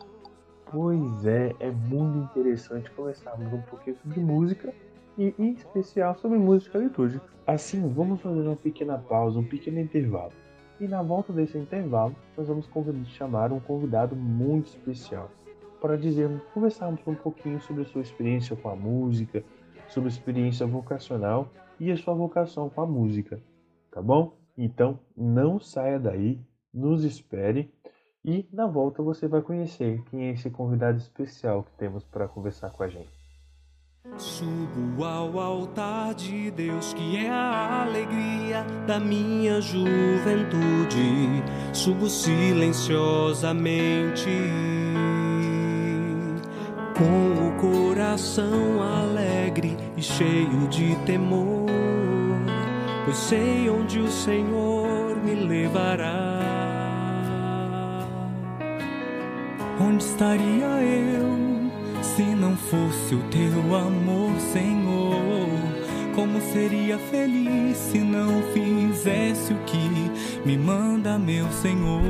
Pois 0.71 1.27
é, 1.27 1.55
é 1.59 1.71
muito 1.71 2.19
interessante 2.19 2.91
conversarmos 2.93 3.53
um 3.53 3.61
pouquinho 3.63 3.97
sobre 3.97 4.21
música 4.21 4.73
e, 5.19 5.35
em 5.39 5.53
especial, 5.53 6.17
sobre 6.17 6.39
música 6.39 6.79
litúrgica. 6.79 7.25
Assim, 7.47 7.93
vamos 7.93 8.21
fazer 8.21 8.41
uma 8.41 8.57
pequena 8.57 8.99
pausa, 8.99 9.41
um 9.41 9.45
pequeno 9.45 9.81
intervalo. 9.81 10.33
E 10.81 10.87
na 10.87 11.03
volta 11.03 11.33
desse 11.33 11.59
intervalo, 11.59 12.15
nós 12.37 12.47
vamos 12.47 12.69
chamar 13.09 13.53
um 13.53 13.61
convidado 13.61 14.15
muito 14.15 14.69
especial 14.69 15.31
para 15.81 15.97
dizermos, 15.97 16.43
conversarmos 16.55 17.01
um 17.07 17.15
pouquinho 17.15 17.61
sobre 17.61 17.83
a 17.83 17.87
sua 17.87 18.03
experiência 18.03 18.55
com 18.55 18.69
a 18.69 18.77
música, 18.77 19.45
sobre 19.93 20.09
experiência 20.09 20.67
vocacional 20.67 21.51
e 21.79 21.91
a 21.91 21.97
sua 21.97 22.15
vocação 22.15 22.69
com 22.69 22.81
a 22.81 22.87
música, 22.87 23.43
tá 23.91 24.01
bom? 24.01 24.37
Então, 24.57 24.99
não 25.17 25.61
saia 25.61 25.99
daí, 25.99 26.41
nos 26.73 27.05
espere 27.05 27.73
e 28.25 28.49
na 28.53 28.67
volta 28.67 29.03
você 29.03 29.27
vai 29.27 29.43
conhecer 29.43 30.03
quem 30.11 30.25
é 30.25 30.31
esse 30.31 30.51
convidado 30.51 30.99
especial 30.99 31.65
que 31.65 31.73
temos 31.73 32.05
para 32.05 32.29
conversar 32.29 32.71
com 32.71 32.83
a 32.83 32.89
gente. 32.89 33.23
Subo 34.17 35.05
ao 35.05 35.39
altar 35.39 36.15
de 36.15 36.51
Deus, 36.51 36.93
que 36.93 37.17
é 37.17 37.31
a 37.31 37.83
alegria 37.83 38.65
da 38.87 38.99
minha 38.99 39.61
juventude. 39.61 41.43
Subo 41.73 42.09
silenciosamente, 42.09 44.29
com 46.97 47.49
o 47.49 47.53
coração 47.61 48.83
alegre 48.83 49.77
e 49.97 50.03
cheio 50.03 50.69
de 50.69 50.95
temor, 51.07 51.67
pois 53.05 53.17
sei 53.17 53.69
onde 53.71 53.99
o 53.99 54.11
Senhor 54.11 55.17
me 55.25 55.35
levará. 55.35 56.41
Onde 59.81 60.05
estaria 60.05 60.67
eu 60.83 61.71
se 62.03 62.23
não 62.23 62.57
fosse 62.57 63.15
o 63.15 63.23
teu 63.31 63.75
amor, 63.75 64.39
Senhor? 64.53 65.49
Como 66.15 66.41
seria 66.53 66.99
feliz 66.99 67.77
se 67.79 67.99
não 67.99 68.43
fizesse 68.53 69.53
o 69.53 69.59
que 69.65 70.11
me 70.45 70.59
manda, 70.59 71.19
meu 71.19 71.51
Senhor? 71.51 72.03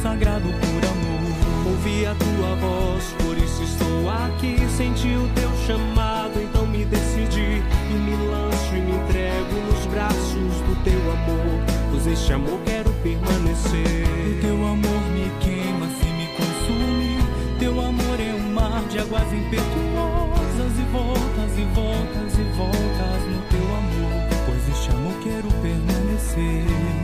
consagrado 0.00 0.48
por 0.48 0.84
amor. 0.88 1.72
Ouvi 1.72 2.06
a 2.06 2.14
tua 2.14 2.56
voz, 2.56 3.04
por 3.22 3.36
isso 3.36 3.62
estou 3.62 4.08
aqui. 4.08 4.56
Senti 4.74 5.08
o 5.08 5.28
teu 5.34 5.50
chamado, 5.66 6.40
então 6.40 6.66
me 6.66 6.86
decidi 6.86 7.62
e 7.90 7.94
me 7.94 8.16
lanço 8.28 8.74
e 8.74 8.80
me 8.80 8.92
entrego 8.92 9.54
nos 9.68 9.86
braços 9.86 10.54
do 10.66 10.84
teu 10.84 10.98
amor. 11.12 11.64
Pois 11.90 12.06
este 12.06 12.32
amor 12.32 12.58
quero 12.64 12.90
permanecer. 13.02 14.06
O 14.38 14.40
teu 14.40 14.54
amor 14.54 15.02
me 15.12 15.30
queima, 15.40 15.86
se 15.88 16.06
me 16.06 16.28
consume. 16.28 17.18
Teu 17.58 17.78
amor 17.78 18.20
é 18.20 18.34
um 18.34 18.54
mar 18.54 18.82
de 18.88 19.00
águas 19.00 19.30
impetuosas 19.34 20.78
e 20.78 20.92
voltas 20.92 21.58
e 21.58 21.64
voltas 21.74 22.38
e 22.38 22.42
voltas 22.56 23.22
no 23.28 23.42
teu 23.50 23.66
amor. 23.76 24.28
Pois 24.46 24.66
este 24.66 24.90
amor 24.92 25.12
quero 25.22 25.48
permanecer. 25.60 26.99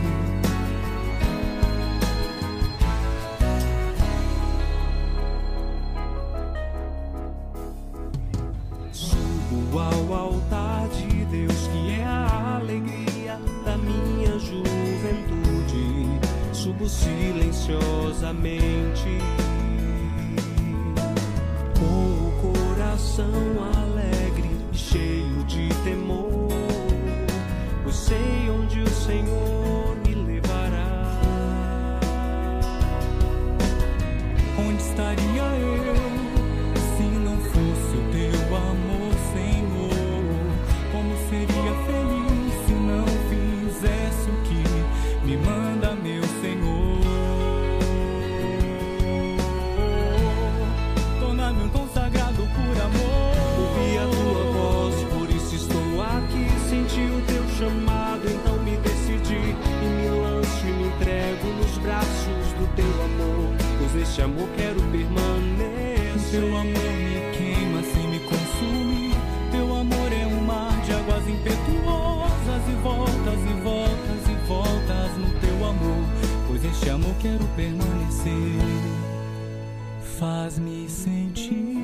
Faz-me 80.19 80.89
sentir 80.89 81.77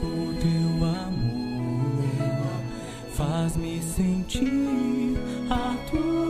o 0.00 0.32
teu 0.40 0.84
amor. 0.84 2.04
Faz-me 3.12 3.82
sentir 3.82 5.18
a 5.50 5.74
tua 5.90 6.25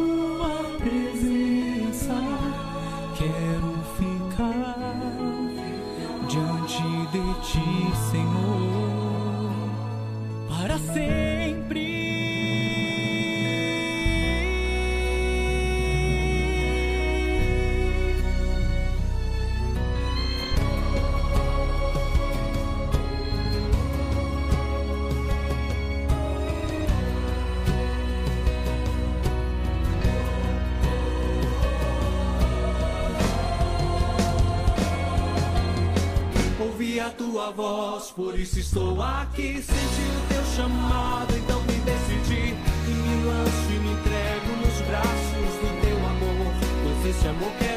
por 38.17 38.37
isso 38.39 38.59
estou 38.59 39.01
aqui. 39.03 39.63
Senti 39.63 40.03
o 40.17 40.29
teu 40.29 40.45
chamado, 40.57 41.37
então 41.37 41.61
me 41.61 41.79
decidi. 41.85 42.55
E 42.55 42.91
me 42.91 43.25
lanço 43.27 43.71
e 43.71 43.79
me 43.79 43.93
entrego 43.93 44.57
nos 44.57 44.81
braços 44.89 45.53
do 45.61 45.81
teu 45.83 45.97
amor. 45.99 46.53
Pois 46.83 47.15
esse 47.15 47.29
amor 47.29 47.53
quero 47.59 47.76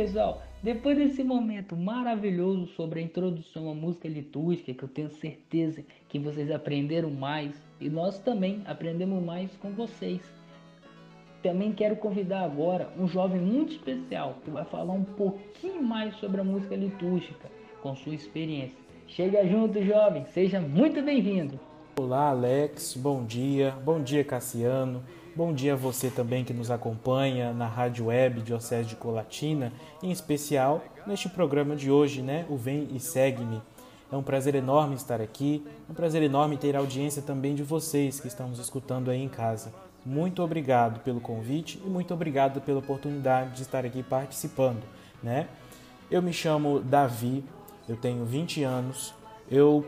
pessoal, 0.00 0.42
depois 0.62 0.96
desse 0.96 1.22
momento 1.22 1.76
maravilhoso 1.76 2.66
sobre 2.68 3.00
a 3.00 3.02
introdução 3.02 3.70
à 3.70 3.74
música 3.74 4.08
litúrgica, 4.08 4.72
que 4.72 4.82
eu 4.82 4.88
tenho 4.88 5.10
certeza 5.10 5.84
que 6.08 6.18
vocês 6.18 6.50
aprenderam 6.50 7.10
mais 7.10 7.54
e 7.78 7.90
nós 7.90 8.18
também 8.18 8.62
aprendemos 8.64 9.22
mais 9.22 9.54
com 9.56 9.70
vocês. 9.72 10.22
Também 11.42 11.72
quero 11.72 11.96
convidar 11.96 12.44
agora 12.44 12.90
um 12.98 13.06
jovem 13.06 13.40
muito 13.40 13.72
especial 13.72 14.36
que 14.42 14.50
vai 14.50 14.64
falar 14.64 14.94
um 14.94 15.04
pouquinho 15.04 15.82
mais 15.82 16.14
sobre 16.16 16.40
a 16.40 16.44
música 16.44 16.74
litúrgica 16.74 17.50
com 17.82 17.94
sua 17.94 18.14
experiência. 18.14 18.78
Chega 19.06 19.46
junto, 19.46 19.82
jovem, 19.82 20.24
seja 20.32 20.60
muito 20.60 21.02
bem-vindo. 21.02 21.60
Olá, 21.98 22.30
Alex. 22.30 22.96
Bom 22.96 23.24
dia. 23.24 23.72
Bom 23.84 24.02
dia, 24.02 24.24
Cassiano. 24.24 25.02
Bom 25.40 25.54
dia 25.54 25.72
a 25.72 25.76
você 25.76 26.10
também 26.10 26.44
que 26.44 26.52
nos 26.52 26.70
acompanha 26.70 27.50
na 27.54 27.66
Rádio 27.66 28.08
Web 28.08 28.42
Diocese 28.42 28.90
de 28.90 28.94
Colatina, 28.94 29.72
em 30.02 30.10
especial 30.10 30.84
neste 31.06 31.30
programa 31.30 31.74
de 31.74 31.90
hoje, 31.90 32.20
né? 32.20 32.44
O 32.50 32.58
Vem 32.58 32.88
e 32.92 33.00
Segue-me. 33.00 33.62
É 34.12 34.16
um 34.18 34.22
prazer 34.22 34.54
enorme 34.54 34.96
estar 34.96 35.18
aqui, 35.18 35.66
um 35.88 35.94
prazer 35.94 36.22
enorme 36.22 36.58
ter 36.58 36.76
a 36.76 36.80
audiência 36.80 37.22
também 37.22 37.54
de 37.54 37.62
vocês 37.62 38.20
que 38.20 38.28
estão 38.28 38.50
nos 38.50 38.58
escutando 38.58 39.10
aí 39.10 39.22
em 39.22 39.30
casa. 39.30 39.72
Muito 40.04 40.42
obrigado 40.42 41.00
pelo 41.00 41.22
convite 41.22 41.80
e 41.82 41.88
muito 41.88 42.12
obrigado 42.12 42.60
pela 42.60 42.80
oportunidade 42.80 43.56
de 43.56 43.62
estar 43.62 43.82
aqui 43.82 44.02
participando, 44.02 44.82
né? 45.22 45.48
Eu 46.10 46.20
me 46.20 46.34
chamo 46.34 46.80
Davi, 46.80 47.42
eu 47.88 47.96
tenho 47.96 48.26
20 48.26 48.62
anos, 48.62 49.14
eu 49.50 49.86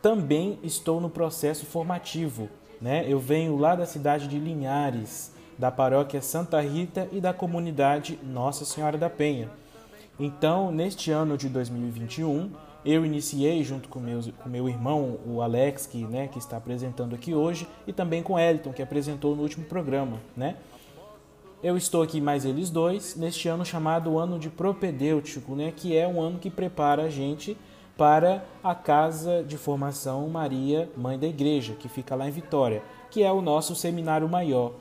também 0.00 0.58
estou 0.62 0.98
no 0.98 1.10
processo 1.10 1.66
formativo, 1.66 2.48
né? 2.84 3.06
Eu 3.08 3.18
venho 3.18 3.56
lá 3.56 3.74
da 3.74 3.86
cidade 3.86 4.28
de 4.28 4.38
Linhares, 4.38 5.32
da 5.58 5.70
paróquia 5.70 6.20
Santa 6.20 6.60
Rita 6.60 7.08
e 7.10 7.18
da 7.18 7.32
comunidade 7.32 8.20
Nossa 8.22 8.66
Senhora 8.66 8.98
da 8.98 9.08
Penha. 9.08 9.48
Então, 10.20 10.70
neste 10.70 11.10
ano 11.10 11.38
de 11.38 11.48
2021, 11.48 12.50
eu 12.84 13.06
iniciei 13.06 13.64
junto 13.64 13.88
com, 13.88 13.98
meus, 13.98 14.30
com 14.30 14.50
meu 14.50 14.68
irmão, 14.68 15.18
o 15.26 15.40
Alex, 15.40 15.86
que, 15.86 16.04
né, 16.04 16.28
que 16.28 16.38
está 16.38 16.58
apresentando 16.58 17.14
aqui 17.14 17.32
hoje, 17.32 17.66
e 17.86 17.92
também 17.92 18.22
com 18.22 18.38
Elton, 18.38 18.74
que 18.74 18.82
apresentou 18.82 19.34
no 19.34 19.40
último 19.40 19.64
programa, 19.64 20.20
né? 20.36 20.56
Eu 21.62 21.78
estou 21.78 22.02
aqui 22.02 22.20
mais 22.20 22.44
eles 22.44 22.68
dois 22.68 23.16
neste 23.16 23.48
ano 23.48 23.64
chamado 23.64 24.18
ano 24.18 24.38
de 24.38 24.50
propedêutico, 24.50 25.54
né, 25.54 25.72
que 25.74 25.96
é 25.96 26.06
um 26.06 26.20
ano 26.20 26.38
que 26.38 26.50
prepara 26.50 27.04
a 27.04 27.08
gente 27.08 27.56
para 27.96 28.44
a 28.62 28.74
Casa 28.74 29.44
de 29.44 29.56
Formação 29.56 30.28
Maria, 30.28 30.90
Mãe 30.96 31.18
da 31.18 31.26
Igreja, 31.26 31.74
que 31.74 31.88
fica 31.88 32.14
lá 32.14 32.28
em 32.28 32.32
Vitória, 32.32 32.82
que 33.10 33.22
é 33.22 33.30
o 33.30 33.40
nosso 33.40 33.74
seminário 33.74 34.28
maior. 34.28 34.72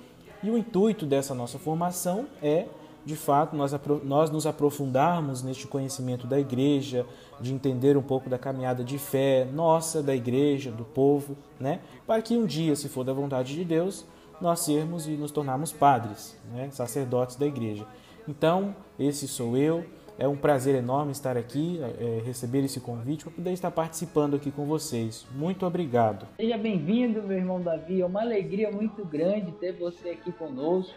E 0.42 0.50
o 0.50 0.58
intuito 0.58 1.06
dessa 1.06 1.34
nossa 1.34 1.60
formação 1.60 2.26
é 2.42 2.66
de 3.06 3.16
fato, 3.16 3.56
nós, 3.56 3.74
nós 4.04 4.30
nos 4.30 4.48
aprofundarmos 4.48 5.44
neste 5.44 5.68
conhecimento 5.68 6.26
da 6.26 6.40
igreja, 6.40 7.06
de 7.40 7.54
entender 7.54 7.98
um 7.98 8.02
pouco 8.02 8.30
da 8.30 8.38
caminhada 8.38 8.84
de 8.84 8.98
fé 8.98 9.46
nossa, 9.52 10.02
da 10.02 10.16
igreja, 10.16 10.72
do 10.72 10.86
povo, 10.86 11.36
né? 11.60 11.82
Para 12.08 12.22
que 12.22 12.38
um 12.38 12.46
dia, 12.46 12.76
se 12.76 12.88
for 12.88 13.04
da 13.04 13.12
vontade 13.12 13.56
de 13.56 13.66
Deus, 13.66 14.06
nós 14.40 14.62
sermos 14.62 15.06
e 15.08 15.12
nos 15.12 15.32
tornarmos 15.32 15.72
padres, 15.72 16.38
né? 16.54 16.70
sacerdotes 16.72 17.36
da 17.36 17.46
igreja. 17.46 17.86
Então, 18.28 18.76
esse 18.98 19.28
sou 19.28 19.58
eu. 19.58 19.84
É 20.18 20.28
um 20.28 20.36
prazer 20.36 20.76
enorme 20.76 21.12
estar 21.12 21.36
aqui, 21.36 21.80
é, 22.00 22.22
receber 22.24 22.64
esse 22.64 22.80
convite 22.80 23.24
para 23.24 23.34
poder 23.34 23.52
estar 23.52 23.72
participando 23.72 24.36
aqui 24.36 24.52
com 24.52 24.66
vocês. 24.66 25.26
Muito 25.32 25.66
obrigado. 25.66 26.28
Seja 26.38 26.58
bem-vindo, 26.58 27.24
meu 27.24 27.38
irmão 27.38 27.60
Davi. 27.60 28.02
É 28.02 28.06
uma 28.06 28.22
alegria 28.22 28.72
muito 28.72 29.04
grande 29.04 29.52
ter 29.54 29.74
você 29.74 30.10
aqui 30.12 30.32
conosco, 30.32 30.94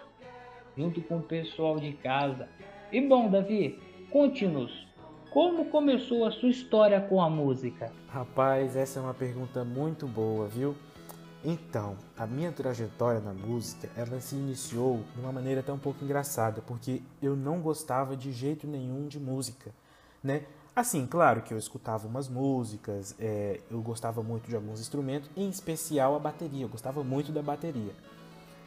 junto 0.77 1.01
com 1.01 1.17
o 1.17 1.23
pessoal 1.23 1.81
de 1.81 1.93
casa. 1.95 2.47
E 2.93 3.01
bom, 3.01 3.31
Davi, 3.31 3.79
conte-nos. 4.11 4.87
Como 5.31 5.67
começou 5.67 6.27
a 6.27 6.31
sua 6.31 6.51
história 6.51 7.01
com 7.01 7.21
a 7.21 7.29
música? 7.29 7.93
Rapaz, 8.09 8.77
essa 8.77 8.99
é 8.99 9.03
uma 9.03 9.15
pergunta 9.15 9.65
muito 9.65 10.07
boa, 10.07 10.47
viu? 10.47 10.75
Então, 11.49 11.97
a 12.19 12.27
minha 12.27 12.51
trajetória 12.51 13.21
na 13.21 13.33
música, 13.33 13.89
ela 13.97 14.21
se 14.21 14.35
iniciou 14.35 15.05
de 15.15 15.21
uma 15.21 15.31
maneira 15.31 15.61
até 15.61 15.73
um 15.73 15.79
pouco 15.79 16.05
engraçada, 16.05 16.61
porque 16.61 17.01
eu 17.23 17.37
não 17.37 17.61
gostava 17.61 18.17
de 18.17 18.33
jeito 18.33 18.67
nenhum 18.67 19.07
de 19.07 19.21
música, 19.21 19.71
né? 20.25 20.43
Assim, 20.75 21.07
claro 21.07 21.43
que 21.43 21.55
eu 21.55 21.59
escutava 21.59 22.09
umas 22.09 22.29
músicas, 22.29 23.15
é, 23.21 23.61
eu 23.71 23.81
gostava 23.81 24.25
muito 24.25 24.49
de 24.49 24.57
alguns 24.57 24.81
instrumentos, 24.81 25.31
em 25.37 25.49
especial 25.49 26.17
a 26.17 26.19
bateria, 26.19 26.65
eu 26.65 26.69
gostava 26.69 27.05
muito 27.05 27.31
da 27.31 27.43
bateria. 27.43 27.93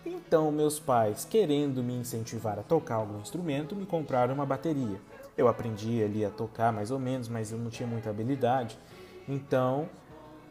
Então, 0.05 0.49
meus 0.49 0.79
pais, 0.79 1.25
querendo 1.29 1.83
me 1.83 1.93
incentivar 1.93 2.57
a 2.57 2.63
tocar 2.63 2.95
algum 2.95 3.19
instrumento, 3.19 3.75
me 3.75 3.85
compraram 3.85 4.33
uma 4.33 4.45
bateria. 4.45 5.01
Eu 5.37 5.49
aprendi 5.49 6.01
ali 6.01 6.23
a 6.23 6.29
tocar 6.29 6.71
mais 6.71 6.91
ou 6.91 6.97
menos, 6.97 7.27
mas 7.27 7.51
eu 7.51 7.57
não 7.57 7.69
tinha 7.69 7.85
muita 7.85 8.09
habilidade. 8.09 8.79
Então, 9.27 9.89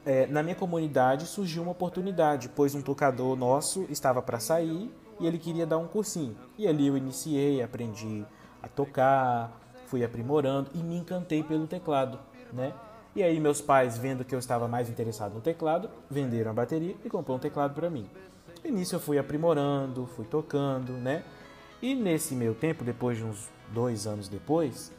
é, 0.04 0.26
na 0.26 0.42
minha 0.42 0.54
comunidade 0.54 1.26
surgiu 1.26 1.62
uma 1.62 1.72
oportunidade, 1.72 2.48
pois 2.48 2.74
um 2.74 2.82
tocador 2.82 3.36
nosso 3.36 3.86
estava 3.90 4.22
para 4.22 4.40
sair 4.40 4.90
e 5.20 5.26
ele 5.26 5.38
queria 5.38 5.66
dar 5.66 5.78
um 5.78 5.86
cursinho. 5.86 6.36
E 6.56 6.66
ali 6.66 6.86
eu 6.86 6.96
iniciei, 6.96 7.62
aprendi 7.62 8.24
a 8.62 8.68
tocar, 8.68 9.52
fui 9.86 10.04
aprimorando 10.04 10.70
e 10.74 10.78
me 10.78 10.96
encantei 10.96 11.42
pelo 11.42 11.66
teclado, 11.66 12.18
né? 12.52 12.72
E 13.14 13.22
aí 13.22 13.40
meus 13.40 13.60
pais, 13.60 13.98
vendo 13.98 14.24
que 14.24 14.34
eu 14.34 14.38
estava 14.38 14.68
mais 14.68 14.88
interessado 14.88 15.34
no 15.34 15.40
teclado, 15.40 15.90
venderam 16.10 16.50
a 16.50 16.54
bateria 16.54 16.94
e 17.04 17.08
compraram 17.08 17.36
um 17.36 17.40
teclado 17.40 17.74
para 17.74 17.90
mim. 17.90 18.08
No 18.62 18.70
início 18.70 18.96
eu 18.96 19.00
fui 19.00 19.18
aprimorando, 19.18 20.06
fui 20.06 20.24
tocando, 20.24 20.92
né? 20.92 21.24
E 21.80 21.94
nesse 21.94 22.34
meu 22.34 22.54
tempo, 22.54 22.84
depois 22.84 23.16
de 23.16 23.24
uns 23.24 23.48
dois 23.72 24.06
anos 24.06 24.28
depois, 24.28 24.92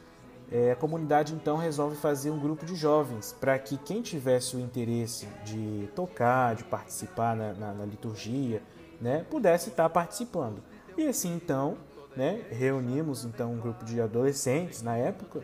a 0.72 0.76
comunidade 0.76 1.32
então 1.32 1.56
resolve 1.56 1.96
fazer 1.96 2.30
um 2.30 2.38
grupo 2.38 2.66
de 2.66 2.74
jovens 2.74 3.32
para 3.40 3.56
que 3.58 3.76
quem 3.78 4.02
tivesse 4.02 4.56
o 4.56 4.60
interesse 4.60 5.28
de 5.44 5.88
tocar, 5.94 6.56
de 6.56 6.64
participar 6.64 7.36
na, 7.36 7.52
na, 7.52 7.72
na 7.72 7.84
liturgia, 7.84 8.60
né, 9.00 9.24
pudesse 9.30 9.70
estar 9.70 9.88
participando. 9.88 10.60
E 10.98 11.06
assim 11.06 11.34
então, 11.34 11.76
né, 12.16 12.42
reunimos 12.50 13.24
então 13.24 13.52
um 13.52 13.60
grupo 13.60 13.84
de 13.84 14.00
adolescentes 14.00 14.82
na 14.82 14.96
época 14.96 15.40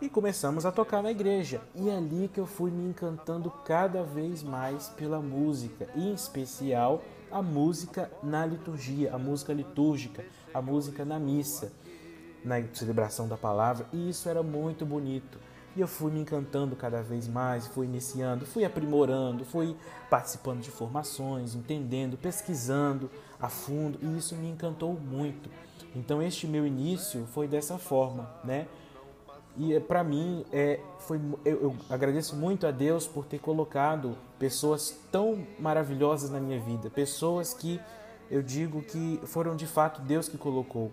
e 0.00 0.08
começamos 0.08 0.64
a 0.64 0.72
tocar 0.72 1.02
na 1.02 1.10
igreja. 1.10 1.60
E 1.74 1.90
é 1.90 1.96
ali 1.96 2.30
que 2.32 2.40
eu 2.40 2.46
fui 2.46 2.70
me 2.70 2.88
encantando 2.88 3.50
cada 3.50 4.02
vez 4.02 4.42
mais 4.42 4.88
pela 4.88 5.20
música, 5.20 5.86
e 5.94 6.08
em 6.08 6.14
especial 6.14 7.02
a 7.30 7.42
música 7.42 8.10
na 8.22 8.46
liturgia, 8.46 9.14
a 9.14 9.18
música 9.18 9.52
litúrgica, 9.52 10.24
a 10.52 10.62
música 10.62 11.04
na 11.04 11.18
missa 11.18 11.72
na 12.44 12.62
celebração 12.72 13.26
da 13.26 13.36
palavra, 13.36 13.86
e 13.92 14.10
isso 14.10 14.28
era 14.28 14.42
muito 14.42 14.84
bonito. 14.84 15.38
E 15.76 15.80
eu 15.80 15.88
fui 15.88 16.12
me 16.12 16.20
encantando 16.20 16.76
cada 16.76 17.02
vez 17.02 17.26
mais, 17.26 17.66
fui 17.66 17.86
iniciando, 17.86 18.46
fui 18.46 18.64
aprimorando, 18.64 19.44
fui 19.44 19.76
participando 20.08 20.60
de 20.60 20.70
formações, 20.70 21.54
entendendo, 21.54 22.16
pesquisando 22.16 23.10
a 23.40 23.48
fundo, 23.48 23.98
e 24.00 24.16
isso 24.16 24.36
me 24.36 24.48
encantou 24.48 24.92
muito. 24.92 25.50
Então 25.96 26.22
este 26.22 26.46
meu 26.46 26.64
início 26.64 27.26
foi 27.32 27.48
dessa 27.48 27.78
forma, 27.78 28.30
né? 28.44 28.68
E 29.56 29.72
é, 29.72 29.80
para 29.80 30.02
mim 30.02 30.44
é, 30.52 30.80
foi, 31.00 31.20
eu, 31.44 31.62
eu 31.62 31.76
agradeço 31.88 32.34
muito 32.36 32.66
a 32.66 32.70
Deus 32.70 33.06
por 33.06 33.24
ter 33.24 33.38
colocado 33.38 34.16
pessoas 34.38 34.96
tão 35.12 35.46
maravilhosas 35.58 36.30
na 36.30 36.40
minha 36.40 36.60
vida, 36.60 36.90
pessoas 36.90 37.54
que 37.54 37.80
eu 38.30 38.42
digo 38.42 38.82
que 38.82 39.20
foram 39.24 39.54
de 39.54 39.66
fato 39.66 40.00
Deus 40.02 40.28
que 40.28 40.36
colocou, 40.36 40.92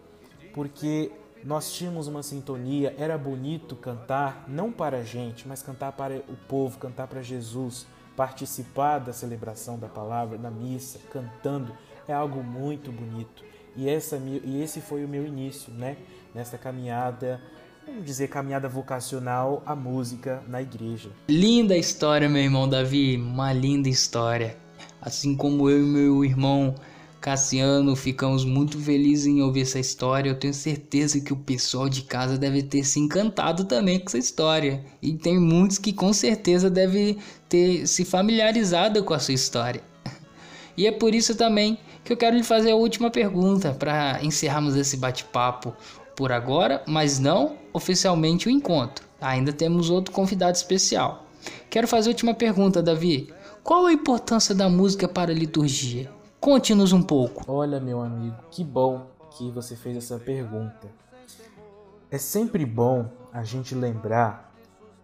porque 0.54 1.12
nós 1.43 1.73
tínhamos 1.73 2.08
uma 2.08 2.23
sintonia, 2.23 2.95
era 2.97 3.17
bonito 3.17 3.75
cantar, 3.75 4.45
não 4.47 4.71
para 4.71 4.97
a 4.97 5.04
gente, 5.04 5.47
mas 5.47 5.62
cantar 5.62 5.91
para 5.93 6.17
o 6.17 6.36
povo, 6.47 6.77
cantar 6.77 7.08
para 7.08 7.21
Jesus, 7.21 7.88
participar 8.15 8.99
da 8.99 9.13
celebração 9.13 9.80
da 9.80 9.88
palavra, 9.88 10.38
na 10.38 10.51
missa, 10.51 10.99
cantando, 11.12 11.75
é 12.08 12.13
algo 12.13 12.43
muito 12.43 12.91
bonito. 12.91 13.43
E, 13.75 13.89
essa, 13.89 14.17
e 14.17 14.62
esse 14.62 14.82
foi 14.82 15.04
o 15.06 15.08
meu 15.08 15.25
início, 15.25 15.71
né? 15.73 15.97
Nessa 16.36 16.58
caminhada, 16.58 17.41
vamos 17.86 18.06
dizer, 18.06 18.27
caminhada 18.27 18.67
vocacional 18.67 19.63
à 19.65 19.75
música 19.75 20.43
na 20.47 20.62
igreja. 20.62 21.10
Linda 21.30 21.75
história, 21.77 22.27
meu 22.27 22.41
irmão 22.41 22.67
Davi, 22.67 23.17
uma 23.17 23.54
linda 23.54 23.89
história. 23.89 24.58
Assim 25.01 25.36
como 25.36 25.69
eu 25.69 25.80
e 25.80 25.86
meu 25.86 26.25
irmão 26.25 26.75
Cassiano, 27.21 27.95
ficamos 27.95 28.43
muito 28.43 28.79
felizes 28.79 29.27
em 29.27 29.43
ouvir 29.43 29.62
essa 29.62 29.77
história. 29.77 30.27
Eu 30.27 30.39
tenho 30.39 30.55
certeza 30.55 31.21
que 31.21 31.31
o 31.31 31.36
pessoal 31.36 31.88
de 31.88 32.01
casa 32.01 32.36
deve 32.36 32.63
ter 32.63 32.84
se 32.84 32.99
encantado 32.99 33.65
também 33.65 33.99
com 33.99 34.07
essa 34.07 34.17
história. 34.17 34.84
E 34.99 35.13
tem 35.13 35.39
muitos 35.39 35.77
que 35.77 35.93
com 35.93 36.12
certeza 36.12 36.67
devem 36.67 37.19
ter 37.47 37.86
se 37.86 38.03
familiarizado 38.03 39.03
com 39.03 39.13
a 39.13 39.19
sua 39.19 39.36
história. 39.36 39.84
E 40.77 40.88
é 40.88 40.91
por 40.91 41.13
isso 41.13 41.36
também 41.36 41.77
que 42.03 42.13
eu 42.13 42.17
quero 42.17 42.36
lhe 42.36 42.43
fazer 42.43 42.71
a 42.71 42.75
última 42.75 43.12
pergunta 43.12 43.73
para 43.73 44.23
encerrarmos 44.23 44.75
esse 44.75 44.95
bate-papo 44.95 45.75
por 46.15 46.31
agora, 46.31 46.81
mas 46.88 47.19
não 47.19 47.57
oficialmente 47.73 48.47
o 48.47 48.49
encontro. 48.49 49.05
Ainda 49.19 49.51
temos 49.51 49.89
outro 49.89 50.13
convidado 50.13 50.55
especial. 50.55 51.27
Quero 51.69 51.89
fazer 51.89 52.10
a 52.10 52.13
última 52.13 52.34
pergunta, 52.34 52.81
Davi. 52.81 53.31
Qual 53.62 53.86
a 53.86 53.93
importância 53.93 54.55
da 54.55 54.69
música 54.69 55.10
para 55.10 55.31
a 55.31 55.36
liturgia? 55.36 56.10
Conte-nos 56.41 56.91
um 56.91 57.04
pouco. 57.04 57.43
Olha, 57.47 57.80
meu 57.80 58.01
amigo, 58.01 58.36
que 58.49 58.63
bom 58.63 59.06
que 59.38 59.51
você 59.51 59.75
fez 59.75 59.95
essa 59.95 60.17
pergunta. 60.17 60.88
É 62.10 62.17
sempre 62.17 62.65
bom 62.65 63.06
a 63.32 63.43
gente 63.43 63.75
lembrar 63.75 64.51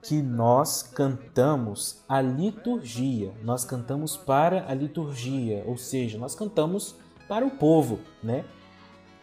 que 0.02 0.20
nós 0.20 0.82
cantamos 0.82 2.02
a 2.10 2.20
liturgia, 2.20 3.32
nós 3.44 3.64
cantamos 3.64 4.18
para 4.18 4.66
a 4.68 4.74
liturgia, 4.74 5.64
ou 5.68 5.78
seja, 5.78 6.18
nós 6.18 6.34
cantamos 6.34 6.96
para 7.28 7.46
o 7.46 7.52
povo, 7.52 8.00
né? 8.24 8.44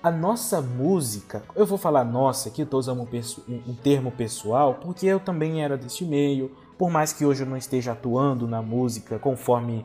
A 0.01 0.11
nossa 0.11 0.63
música, 0.63 1.43
eu 1.57 1.67
vou 1.67 1.79
falar 1.79 2.05
nossa 2.05 2.49
aqui, 2.49 2.63
estou 2.63 2.79
usando 2.79 3.01
um, 3.01 3.71
um 3.71 3.75
termo 3.75 4.13
pessoal, 4.13 4.75
porque 4.75 5.05
eu 5.05 5.19
também 5.19 5.65
era 5.65 5.77
desse 5.77 6.05
meio, 6.05 6.53
por 6.79 6.91
mais 6.91 7.13
que 7.13 7.25
hoje 7.25 7.43
eu 7.43 7.47
não 7.49 7.57
esteja 7.57 7.91
atuando 7.91 8.47
na 8.47 8.63
música 8.63 9.19
conforme 9.19 9.85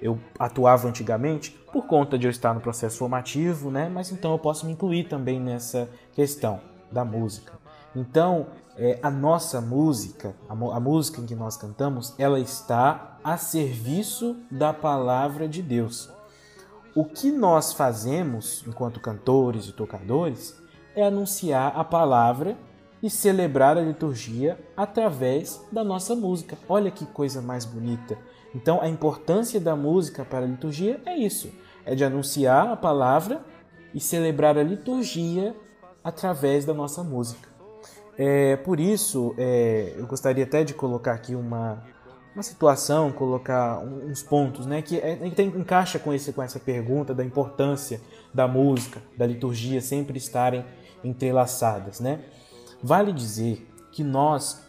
eu 0.00 0.18
atuava 0.38 0.88
antigamente 0.88 1.50
por 1.72 1.86
conta 1.86 2.18
de 2.18 2.26
eu 2.26 2.30
estar 2.30 2.54
no 2.54 2.60
processo 2.60 2.98
formativo, 2.98 3.70
né? 3.70 3.88
Mas 3.88 4.10
então 4.10 4.32
eu 4.32 4.38
posso 4.38 4.66
me 4.66 4.72
incluir 4.72 5.04
também 5.04 5.40
nessa 5.40 5.88
questão 6.12 6.60
da 6.90 7.04
música. 7.04 7.52
Então, 7.94 8.46
é, 8.76 8.98
a 9.02 9.10
nossa 9.10 9.60
música, 9.60 10.34
a, 10.48 10.52
a 10.52 10.80
música 10.80 11.20
em 11.20 11.26
que 11.26 11.34
nós 11.34 11.56
cantamos, 11.56 12.14
ela 12.18 12.38
está 12.38 13.18
a 13.24 13.36
serviço 13.36 14.36
da 14.50 14.72
palavra 14.72 15.48
de 15.48 15.62
Deus. 15.62 16.10
O 16.94 17.04
que 17.04 17.30
nós 17.30 17.72
fazemos 17.72 18.64
enquanto 18.66 19.00
cantores 19.00 19.66
e 19.66 19.72
tocadores 19.72 20.56
é 20.94 21.04
anunciar 21.04 21.72
a 21.76 21.84
palavra 21.84 22.56
e 23.02 23.10
celebrar 23.10 23.76
a 23.76 23.82
liturgia 23.82 24.58
através 24.76 25.62
da 25.70 25.84
nossa 25.84 26.14
música. 26.14 26.58
Olha 26.68 26.90
que 26.90 27.04
coisa 27.04 27.42
mais 27.42 27.64
bonita. 27.64 28.18
Então, 28.56 28.80
a 28.80 28.88
importância 28.88 29.60
da 29.60 29.76
música 29.76 30.24
para 30.24 30.46
a 30.46 30.48
liturgia 30.48 30.98
é 31.04 31.14
isso: 31.14 31.52
é 31.84 31.94
de 31.94 32.02
anunciar 32.02 32.70
a 32.70 32.76
palavra 32.76 33.42
e 33.92 34.00
celebrar 34.00 34.56
a 34.56 34.62
liturgia 34.62 35.54
através 36.02 36.64
da 36.64 36.72
nossa 36.72 37.04
música. 37.04 37.50
É, 38.16 38.56
por 38.56 38.80
isso, 38.80 39.34
é, 39.36 39.92
eu 39.98 40.06
gostaria 40.06 40.44
até 40.44 40.64
de 40.64 40.72
colocar 40.72 41.12
aqui 41.12 41.34
uma, 41.34 41.84
uma 42.34 42.42
situação, 42.42 43.12
colocar 43.12 43.78
uns 43.78 44.22
pontos, 44.22 44.64
né, 44.64 44.80
que, 44.80 44.96
é, 44.96 45.16
tem, 45.30 45.48
encaixa 45.48 45.98
com, 45.98 46.14
esse, 46.14 46.32
com 46.32 46.42
essa 46.42 46.58
pergunta 46.58 47.14
da 47.14 47.22
importância 47.22 48.00
da 48.32 48.48
música, 48.48 49.02
da 49.18 49.26
liturgia 49.26 49.82
sempre 49.82 50.16
estarem 50.16 50.64
entrelaçadas, 51.04 52.00
né? 52.00 52.20
Vale 52.82 53.12
dizer 53.12 53.70
que 53.92 54.02
nós 54.02 54.65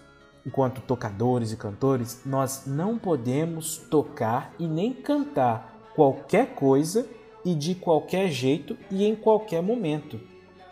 enquanto 0.47 0.81
tocadores 0.81 1.51
e 1.51 1.57
cantores, 1.57 2.21
nós 2.25 2.63
não 2.65 2.97
podemos 2.97 3.77
tocar 3.77 4.53
e 4.57 4.65
nem 4.65 4.93
cantar 4.93 5.91
qualquer 5.93 6.55
coisa 6.55 7.07
e 7.45 7.53
de 7.53 7.75
qualquer 7.75 8.29
jeito 8.29 8.75
e 8.89 9.05
em 9.05 9.15
qualquer 9.15 9.61
momento, 9.61 10.19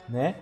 né? 0.10 0.36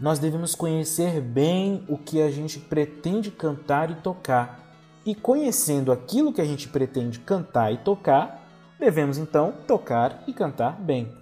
nós 0.00 0.18
devemos 0.18 0.54
conhecer 0.54 1.20
bem 1.20 1.84
o 1.88 1.98
que 1.98 2.22
a 2.22 2.30
gente 2.30 2.58
pretende 2.58 3.30
cantar 3.30 3.90
e 3.90 3.96
tocar. 3.96 4.66
E 5.04 5.14
conhecendo 5.14 5.90
aquilo 5.90 6.32
que 6.32 6.40
a 6.40 6.44
gente 6.44 6.68
pretende 6.68 7.18
cantar 7.18 7.72
e 7.72 7.78
tocar, 7.78 8.46
devemos 8.78 9.18
então 9.18 9.52
tocar 9.66 10.22
e 10.26 10.32
cantar 10.32 10.80
bem. 10.80 11.12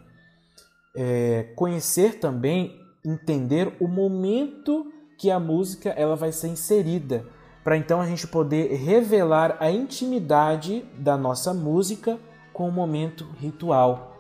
É, 0.94 1.52
conhecer 1.54 2.18
também, 2.18 2.78
entender 3.04 3.72
o 3.80 3.88
momento 3.88 4.92
que 5.16 5.30
a 5.30 5.40
música 5.40 5.90
ela 5.90 6.16
vai 6.16 6.32
ser 6.32 6.48
inserida, 6.48 7.26
para 7.64 7.76
então 7.76 8.00
a 8.00 8.06
gente 8.06 8.26
poder 8.26 8.74
revelar 8.76 9.56
a 9.58 9.70
intimidade 9.70 10.84
da 10.96 11.16
nossa 11.16 11.52
música 11.52 12.18
com 12.52 12.68
o 12.68 12.72
momento 12.72 13.26
ritual. 13.38 14.16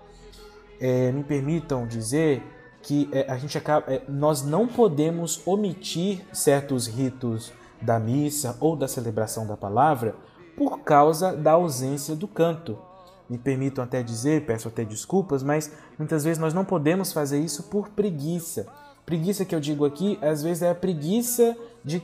É, 0.80 1.10
me 1.12 1.22
permitam 1.22 1.86
dizer 1.86 2.42
que 2.82 3.08
é, 3.12 3.30
a 3.30 3.36
gente 3.36 3.56
acaba, 3.56 3.92
é, 3.92 4.02
nós 4.08 4.42
não 4.42 4.66
podemos 4.66 5.46
omitir 5.46 6.24
certos 6.32 6.86
ritos 6.86 7.52
da 7.80 7.98
missa 7.98 8.56
ou 8.60 8.76
da 8.76 8.88
celebração 8.88 9.46
da 9.46 9.56
palavra 9.56 10.14
por 10.56 10.80
causa 10.80 11.36
da 11.36 11.52
ausência 11.52 12.14
do 12.14 12.28
canto. 12.28 12.78
Me 13.28 13.36
permitam 13.38 13.82
até 13.82 14.02
dizer, 14.02 14.46
peço 14.46 14.68
até 14.68 14.84
desculpas, 14.84 15.42
mas 15.42 15.72
muitas 15.98 16.24
vezes 16.24 16.38
nós 16.38 16.54
não 16.54 16.64
podemos 16.64 17.12
fazer 17.12 17.40
isso 17.40 17.64
por 17.64 17.88
preguiça. 17.88 18.66
Preguiça 19.06 19.44
que 19.44 19.54
eu 19.54 19.60
digo 19.60 19.84
aqui, 19.84 20.18
às 20.20 20.42
vezes 20.42 20.64
é 20.64 20.70
a 20.70 20.74
preguiça 20.74 21.56
de 21.84 22.02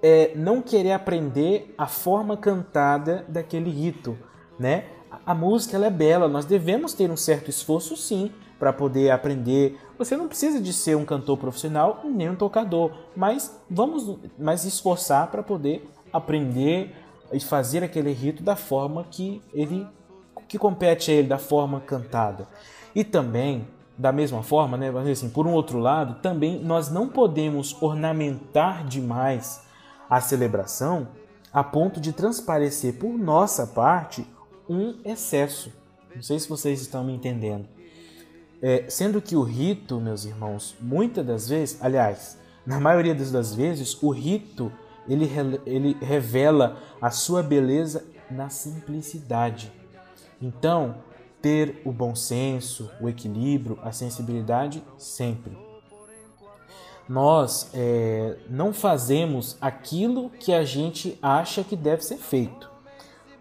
é, 0.00 0.32
não 0.36 0.62
querer 0.62 0.92
aprender 0.92 1.74
a 1.76 1.88
forma 1.88 2.36
cantada 2.36 3.24
daquele 3.28 3.68
rito, 3.68 4.16
né? 4.58 4.84
A 5.24 5.34
música 5.34 5.76
ela 5.76 5.86
é 5.86 5.90
bela, 5.90 6.28
nós 6.28 6.44
devemos 6.44 6.92
ter 6.92 7.10
um 7.10 7.16
certo 7.16 7.50
esforço 7.50 7.96
sim 7.96 8.30
para 8.58 8.72
poder 8.72 9.10
aprender. 9.10 9.76
Você 9.98 10.16
não 10.16 10.28
precisa 10.28 10.60
de 10.60 10.72
ser 10.72 10.96
um 10.96 11.04
cantor 11.04 11.36
profissional 11.36 12.02
nem 12.04 12.30
um 12.30 12.36
tocador, 12.36 12.92
mas 13.16 13.60
vamos 13.68 14.16
mais 14.38 14.64
esforçar 14.64 15.30
para 15.30 15.42
poder 15.42 15.88
aprender 16.12 16.94
e 17.32 17.40
fazer 17.40 17.82
aquele 17.82 18.12
rito 18.12 18.42
da 18.42 18.54
forma 18.54 19.04
que 19.10 19.42
ele 19.52 19.86
que 20.46 20.58
compete 20.58 21.10
a 21.10 21.14
ele, 21.14 21.26
da 21.26 21.38
forma 21.38 21.80
cantada. 21.80 22.46
E 22.94 23.02
também, 23.02 23.66
da 23.98 24.12
mesma 24.12 24.42
forma, 24.42 24.76
né, 24.76 24.90
assim, 25.10 25.28
por 25.28 25.46
um 25.46 25.52
outro 25.52 25.78
lado, 25.78 26.20
também 26.20 26.62
nós 26.62 26.90
não 26.90 27.08
podemos 27.08 27.80
ornamentar 27.80 28.86
demais 28.86 29.62
a 30.08 30.20
celebração 30.20 31.08
a 31.52 31.64
ponto 31.64 32.00
de 32.00 32.12
transparecer 32.12 32.98
por 32.98 33.16
nossa 33.16 33.66
parte 33.66 34.26
um 34.68 34.96
excesso. 35.04 35.72
Não 36.14 36.22
sei 36.22 36.38
se 36.38 36.48
vocês 36.48 36.80
estão 36.80 37.02
me 37.02 37.14
entendendo. 37.14 37.66
É, 38.60 38.84
sendo 38.88 39.22
que 39.22 39.36
o 39.36 39.42
rito, 39.42 40.00
meus 40.00 40.24
irmãos, 40.24 40.76
muitas 40.80 41.24
das 41.24 41.48
vezes, 41.48 41.78
aliás, 41.80 42.38
na 42.66 42.80
maioria 42.80 43.14
das 43.14 43.54
vezes, 43.54 43.96
o 44.02 44.10
rito 44.10 44.72
ele, 45.08 45.30
ele 45.64 45.96
revela 46.00 46.76
a 47.00 47.10
sua 47.10 47.42
beleza 47.42 48.04
na 48.30 48.48
simplicidade. 48.48 49.72
Então, 50.40 50.96
ter 51.46 51.80
o 51.84 51.92
bom 51.92 52.12
senso, 52.16 52.90
o 53.00 53.08
equilíbrio, 53.08 53.78
a 53.80 53.92
sensibilidade 53.92 54.82
sempre. 54.98 55.56
Nós 57.08 57.70
é, 57.72 58.36
não 58.50 58.72
fazemos 58.72 59.56
aquilo 59.60 60.28
que 60.28 60.52
a 60.52 60.64
gente 60.64 61.16
acha 61.22 61.62
que 61.62 61.76
deve 61.76 62.04
ser 62.04 62.16
feito 62.16 62.68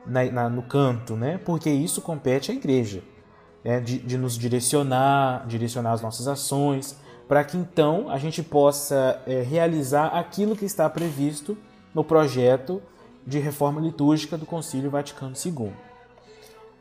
na, 0.06 0.24
na, 0.26 0.48
no 0.48 0.62
canto, 0.62 1.16
né? 1.16 1.40
porque 1.44 1.68
isso 1.68 2.00
compete 2.00 2.52
à 2.52 2.54
igreja 2.54 3.02
né, 3.64 3.80
de, 3.80 3.98
de 3.98 4.20
nos 4.20 4.38
direcionar, 4.38 5.48
direcionar 5.48 5.94
as 5.94 6.02
nossas 6.04 6.28
ações, 6.28 6.96
para 7.28 7.44
que 7.44 7.58
então 7.58 8.08
a 8.12 8.20
gente 8.20 8.44
possa 8.44 9.20
é, 9.26 9.42
realizar 9.42 10.10
aquilo 10.10 10.56
que 10.56 10.66
está 10.66 10.88
previsto 10.88 11.58
no 11.92 12.04
projeto 12.04 12.84
de 13.26 13.40
reforma 13.40 13.82
litúrgica 13.82 14.38
do 14.38 14.46
Concílio 14.46 14.92
Vaticano 14.92 15.34
II. 15.44 15.85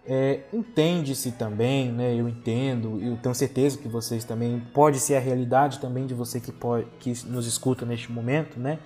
É, 0.07 0.41
Entende-se 0.53 1.33
também, 1.33 1.91
né, 1.91 2.15
eu 2.15 2.29
entendo, 2.29 3.01
eu 3.01 3.17
tenho 3.17 3.35
certeza 3.35 3.79
que 3.79 3.89
vocês 3.89 4.23
também, 4.23 4.61
pode 4.75 5.01
ser 5.01 5.17
a 5.17 5.21
realidade 5.21 5.79
também 5.79 6.05
de 6.07 6.13
você 6.13 6.39
que, 6.39 6.53
pode, 6.53 6.87
que 7.01 7.11
nos 7.27 7.47
escuta 7.47 7.87
neste 7.87 8.13
momento, 8.13 8.61
né, 8.61 8.79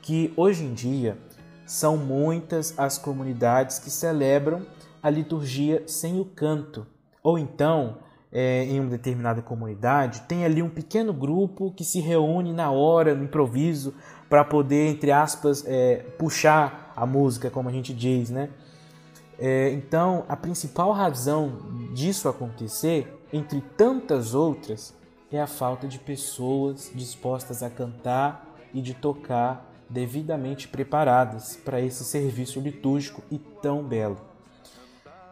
que 0.00 0.32
hoje 0.36 0.64
em 0.64 0.72
dia 0.72 1.18
são 1.66 1.96
muitas 1.96 2.78
as 2.78 2.96
comunidades 2.96 3.80
que 3.80 3.90
celebram 3.90 4.64
a 5.02 5.10
liturgia 5.10 5.82
sem 5.86 6.20
o 6.20 6.24
canto, 6.24 6.86
ou 7.24 7.38
então, 7.38 7.98
é, 8.30 8.64
em 8.64 8.78
uma 8.78 8.90
determinada 8.90 9.42
comunidade, 9.42 10.22
tem 10.22 10.44
ali 10.44 10.62
um 10.62 10.70
pequeno 10.70 11.12
grupo 11.12 11.72
que 11.72 11.84
se 11.84 12.00
reúne 12.00 12.52
na 12.52 12.70
hora, 12.70 13.16
no 13.16 13.24
improviso, 13.24 13.94
para 14.28 14.44
poder, 14.44 14.88
entre 14.88 15.10
aspas, 15.10 15.64
é, 15.66 15.96
puxar 16.18 16.92
a 16.96 17.04
música, 17.04 17.50
como 17.50 17.68
a 17.68 17.72
gente 17.72 17.92
diz, 17.92 18.30
né? 18.30 18.48
É, 19.44 19.72
então, 19.72 20.24
a 20.28 20.36
principal 20.36 20.92
razão 20.92 21.58
disso 21.92 22.28
acontecer, 22.28 23.12
entre 23.32 23.60
tantas 23.76 24.34
outras, 24.34 24.94
é 25.32 25.42
a 25.42 25.48
falta 25.48 25.88
de 25.88 25.98
pessoas 25.98 26.92
dispostas 26.94 27.60
a 27.60 27.68
cantar 27.68 28.46
e 28.72 28.80
de 28.80 28.94
tocar 28.94 29.68
devidamente 29.90 30.68
preparadas 30.68 31.56
para 31.56 31.80
esse 31.80 32.04
serviço 32.04 32.60
litúrgico 32.60 33.20
e 33.32 33.36
tão 33.36 33.82
belo. 33.82 34.16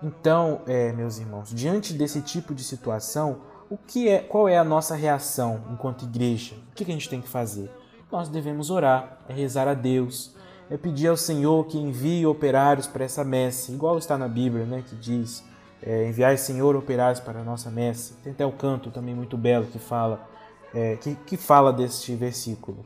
Então, 0.03 0.63
é, 0.67 0.91
meus 0.91 1.21
irmãos, 1.21 1.55
diante 1.55 1.93
desse 1.93 2.21
tipo 2.21 2.53
de 2.53 2.65
situação, 2.65 3.43
o 3.71 3.77
que 3.77 4.09
é, 4.09 4.19
qual 4.19 4.49
é 4.49 4.59
a 4.59 4.65
nossa 4.65 4.97
reação 4.97 5.63
enquanto 5.71 6.05
igreja? 6.05 6.57
O 6.73 6.75
que 6.75 6.83
a 6.83 6.87
gente 6.87 7.09
tem 7.09 7.21
que 7.21 7.29
fazer? 7.29 7.71
Nós 8.11 8.29
devemos 8.29 8.71
orar, 8.71 9.21
é 9.29 9.33
rezar 9.33 9.69
a 9.69 9.75
Deus, 9.75 10.35
é 10.71 10.77
pedir 10.77 11.09
ao 11.09 11.17
Senhor 11.17 11.67
que 11.67 11.77
envie 11.77 12.25
operários 12.25 12.87
para 12.87 13.05
essa 13.05 13.25
messe, 13.25 13.73
igual 13.73 13.99
está 13.99 14.17
na 14.17 14.29
Bíblia, 14.29 14.65
né, 14.65 14.85
que 14.87 14.95
diz 14.95 15.45
é, 15.83 16.07
enviar 16.09 16.37
Senhor 16.39 16.77
operários 16.77 17.21
para 17.21 17.41
a 17.41 17.45
nossa 17.45 17.71
messe. 17.71 18.15
Tem 18.23 18.33
até 18.33 18.47
o 18.47 18.53
canto 18.53 18.91
também 18.91 19.15
muito 19.15 19.37
belo 19.37 19.67
que 19.67 19.79
fala 19.79 20.29
é, 20.73 20.97
que, 20.97 21.15
que 21.27 21.37
fala 21.37 21.73
deste 21.73 22.15
versículo. 22.15 22.85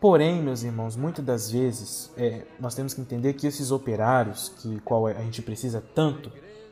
Porém, 0.00 0.42
meus 0.42 0.62
irmãos, 0.62 0.96
muitas 0.96 1.24
das 1.24 1.50
vezes 1.50 2.12
é, 2.16 2.42
nós 2.60 2.74
temos 2.74 2.92
que 2.92 3.00
entender 3.00 3.32
que 3.34 3.46
esses 3.46 3.70
operários, 3.70 4.50
que 4.60 4.80
qual 4.80 5.06
a 5.06 5.14
gente 5.14 5.40
precisa 5.40 5.82
tanto, 5.94 6.30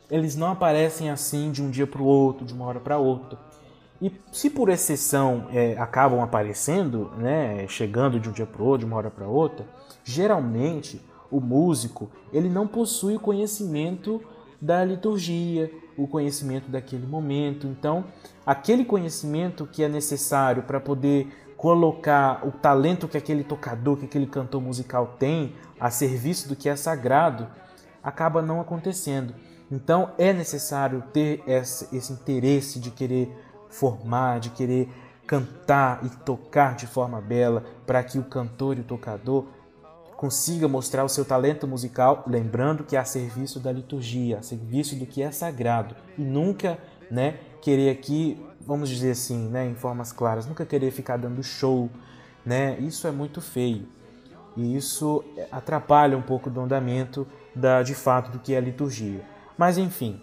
eles 0.09 0.35
não 0.35 0.51
aparecem 0.51 1.09
assim 1.09 1.51
de 1.51 1.61
um 1.61 1.69
dia 1.69 1.87
para 1.87 2.01
o 2.01 2.05
outro, 2.05 2.45
de 2.45 2.53
uma 2.53 2.65
hora 2.65 2.79
para 2.79 2.97
outra. 2.97 3.39
E 4.03 4.11
se 4.33 4.49
por 4.49 4.67
exceção 4.67 5.47
é, 5.49 5.77
acabam 5.77 6.19
aparecendo, 6.19 7.09
né, 7.17 7.65
chegando 7.69 8.19
de 8.19 8.27
um 8.27 8.33
dia 8.33 8.45
para 8.45 8.61
outro, 8.61 8.79
de 8.79 8.85
uma 8.85 8.97
hora 8.97 9.09
para 9.09 9.25
outra, 9.25 9.65
geralmente 10.03 11.01
o 11.31 11.39
músico 11.39 12.11
ele 12.33 12.49
não 12.49 12.67
possui 12.67 13.15
o 13.15 13.19
conhecimento 13.19 14.21
da 14.61 14.83
liturgia, 14.83 15.71
o 15.95 16.05
conhecimento 16.05 16.69
daquele 16.69 17.07
momento. 17.07 17.65
Então, 17.65 18.03
aquele 18.45 18.83
conhecimento 18.83 19.65
que 19.65 19.81
é 19.81 19.87
necessário 19.87 20.63
para 20.63 20.81
poder 20.81 21.29
colocar 21.55 22.45
o 22.45 22.51
talento 22.51 23.07
que 23.07 23.17
aquele 23.17 23.45
tocador, 23.45 23.95
que 23.95 24.03
aquele 24.03 24.27
cantor 24.27 24.61
musical 24.61 25.15
tem 25.17 25.55
a 25.79 25.89
serviço 25.89 26.49
do 26.49 26.57
que 26.57 26.67
é 26.67 26.75
sagrado, 26.75 27.47
acaba 28.03 28.41
não 28.41 28.59
acontecendo. 28.59 29.33
Então 29.71 30.11
é 30.17 30.33
necessário 30.33 31.01
ter 31.13 31.41
esse 31.47 32.11
interesse 32.11 32.81
de 32.81 32.91
querer 32.91 33.33
formar, 33.73 34.39
de 34.39 34.49
querer 34.49 34.89
cantar 35.27 36.05
e 36.05 36.09
tocar 36.09 36.75
de 36.75 36.87
forma 36.87 37.19
bela, 37.19 37.63
para 37.85 38.03
que 38.03 38.17
o 38.19 38.23
cantor 38.23 38.77
e 38.77 38.81
o 38.81 38.83
tocador 38.85 39.45
consiga 40.15 40.67
mostrar 40.67 41.03
o 41.03 41.09
seu 41.09 41.25
talento 41.25 41.67
musical, 41.67 42.23
lembrando 42.27 42.83
que 42.83 42.95
é 42.95 42.99
a 42.99 43.05
serviço 43.05 43.59
da 43.59 43.71
liturgia, 43.71 44.39
a 44.39 44.41
serviço 44.41 44.95
do 44.95 45.05
que 45.05 45.21
é 45.21 45.31
sagrado, 45.31 45.95
e 46.17 46.21
nunca, 46.21 46.77
né, 47.11 47.39
querer 47.61 47.89
aqui 47.89 48.41
vamos 48.65 48.89
dizer 48.89 49.11
assim, 49.11 49.49
né, 49.49 49.67
em 49.67 49.75
formas 49.75 50.11
claras, 50.11 50.45
nunca 50.45 50.65
querer 50.65 50.91
ficar 50.91 51.17
dando 51.17 51.43
show, 51.43 51.89
né? 52.45 52.77
Isso 52.79 53.07
é 53.07 53.11
muito 53.11 53.41
feio. 53.41 53.87
E 54.55 54.75
isso 54.75 55.23
atrapalha 55.51 56.17
um 56.17 56.21
pouco 56.21 56.49
do 56.49 56.61
andamento 56.61 57.27
da, 57.55 57.81
de 57.81 57.95
fato 57.95 58.31
do 58.31 58.39
que 58.39 58.53
é 58.53 58.59
liturgia. 58.59 59.21
Mas 59.57 59.77
enfim. 59.77 60.21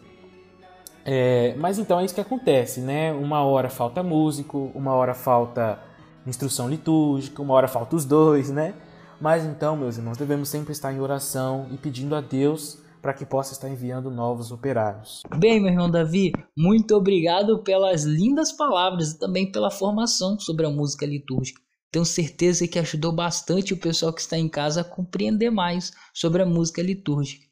É, 1.05 1.55
mas 1.57 1.79
então 1.79 1.99
é 1.99 2.05
isso 2.05 2.15
que 2.15 2.21
acontece, 2.21 2.81
né? 2.81 3.13
Uma 3.13 3.43
hora 3.45 3.71
falta 3.71 4.03
músico, 4.03 4.71
uma 4.75 4.93
hora 4.93 5.15
falta 5.15 5.79
instrução 6.27 6.69
litúrgica, 6.69 7.41
uma 7.41 7.55
hora 7.55 7.69
falta 7.69 7.97
os 7.97 8.05
dois, 8.05 8.51
né? 8.51 8.75
Mas 9.21 9.45
então, 9.45 9.77
meus 9.77 9.99
irmãos, 9.99 10.17
devemos 10.17 10.49
sempre 10.49 10.73
estar 10.73 10.93
em 10.93 11.01
oração 11.01 11.67
e 11.71 11.77
pedindo 11.77 12.15
a 12.15 12.21
Deus 12.21 12.79
para 13.03 13.15
que 13.15 13.25
possa 13.25 13.53
estar 13.53 13.69
enviando 13.69 14.11
novos 14.11 14.53
operários. 14.53 15.23
Bem, 15.37 15.61
meu 15.61 15.71
irmão 15.71 15.91
Davi, 15.91 16.33
muito 16.57 16.95
obrigado 16.95 17.63
pelas 17.63 18.05
lindas 18.05 18.53
palavras 18.53 19.13
e 19.13 19.19
também 19.19 19.51
pela 19.51 19.71
formação 19.71 20.39
sobre 20.39 20.67
a 20.67 20.71
música 20.71 21.07
litúrgica. 21.07 21.61
Tenho 21.91 22.05
certeza 22.05 22.69
que 22.69 22.79
ajudou 22.79 23.13
bastante 23.13 23.75
o 23.75 23.77
pessoal 23.77 24.13
que 24.13 24.21
está 24.21 24.39
em 24.39 24.49
casa 24.49 24.83
a 24.83 24.85
compreender 24.85 25.51
mais 25.51 25.93
sobre 26.15 26.43
a 26.43 26.47
música 26.47 26.83
litúrgica. 26.83 27.50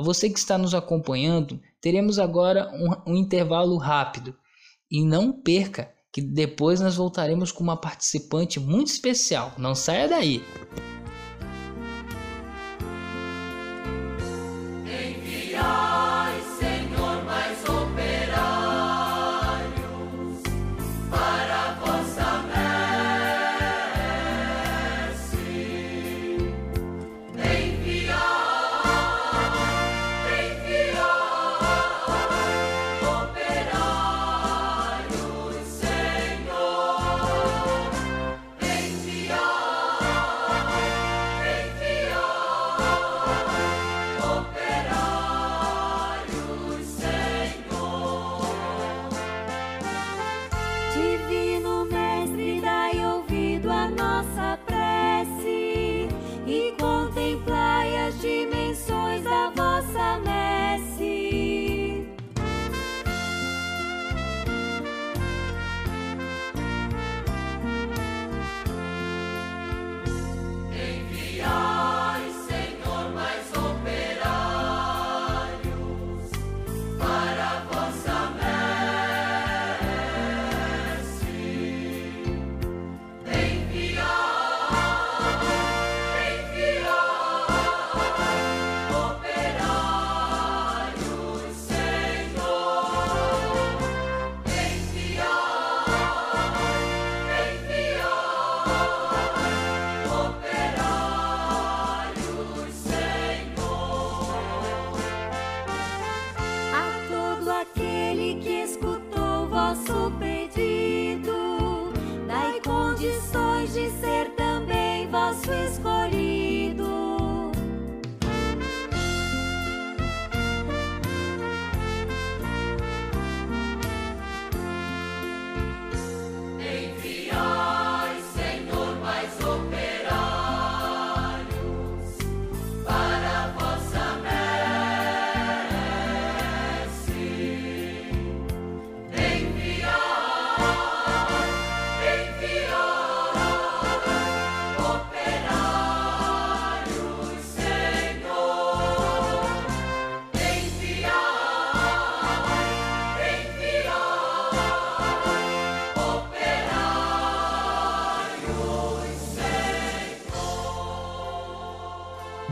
A 0.00 0.02
você 0.02 0.30
que 0.30 0.38
está 0.38 0.56
nos 0.56 0.74
acompanhando, 0.74 1.60
teremos 1.78 2.18
agora 2.18 2.72
um, 2.72 3.12
um 3.12 3.16
intervalo 3.16 3.76
rápido. 3.76 4.34
E 4.90 5.04
não 5.04 5.30
perca, 5.30 5.92
que 6.10 6.22
depois 6.22 6.80
nós 6.80 6.96
voltaremos 6.96 7.52
com 7.52 7.62
uma 7.62 7.76
participante 7.76 8.58
muito 8.58 8.86
especial. 8.86 9.52
Não 9.58 9.74
saia 9.74 10.08
daí! 10.08 10.42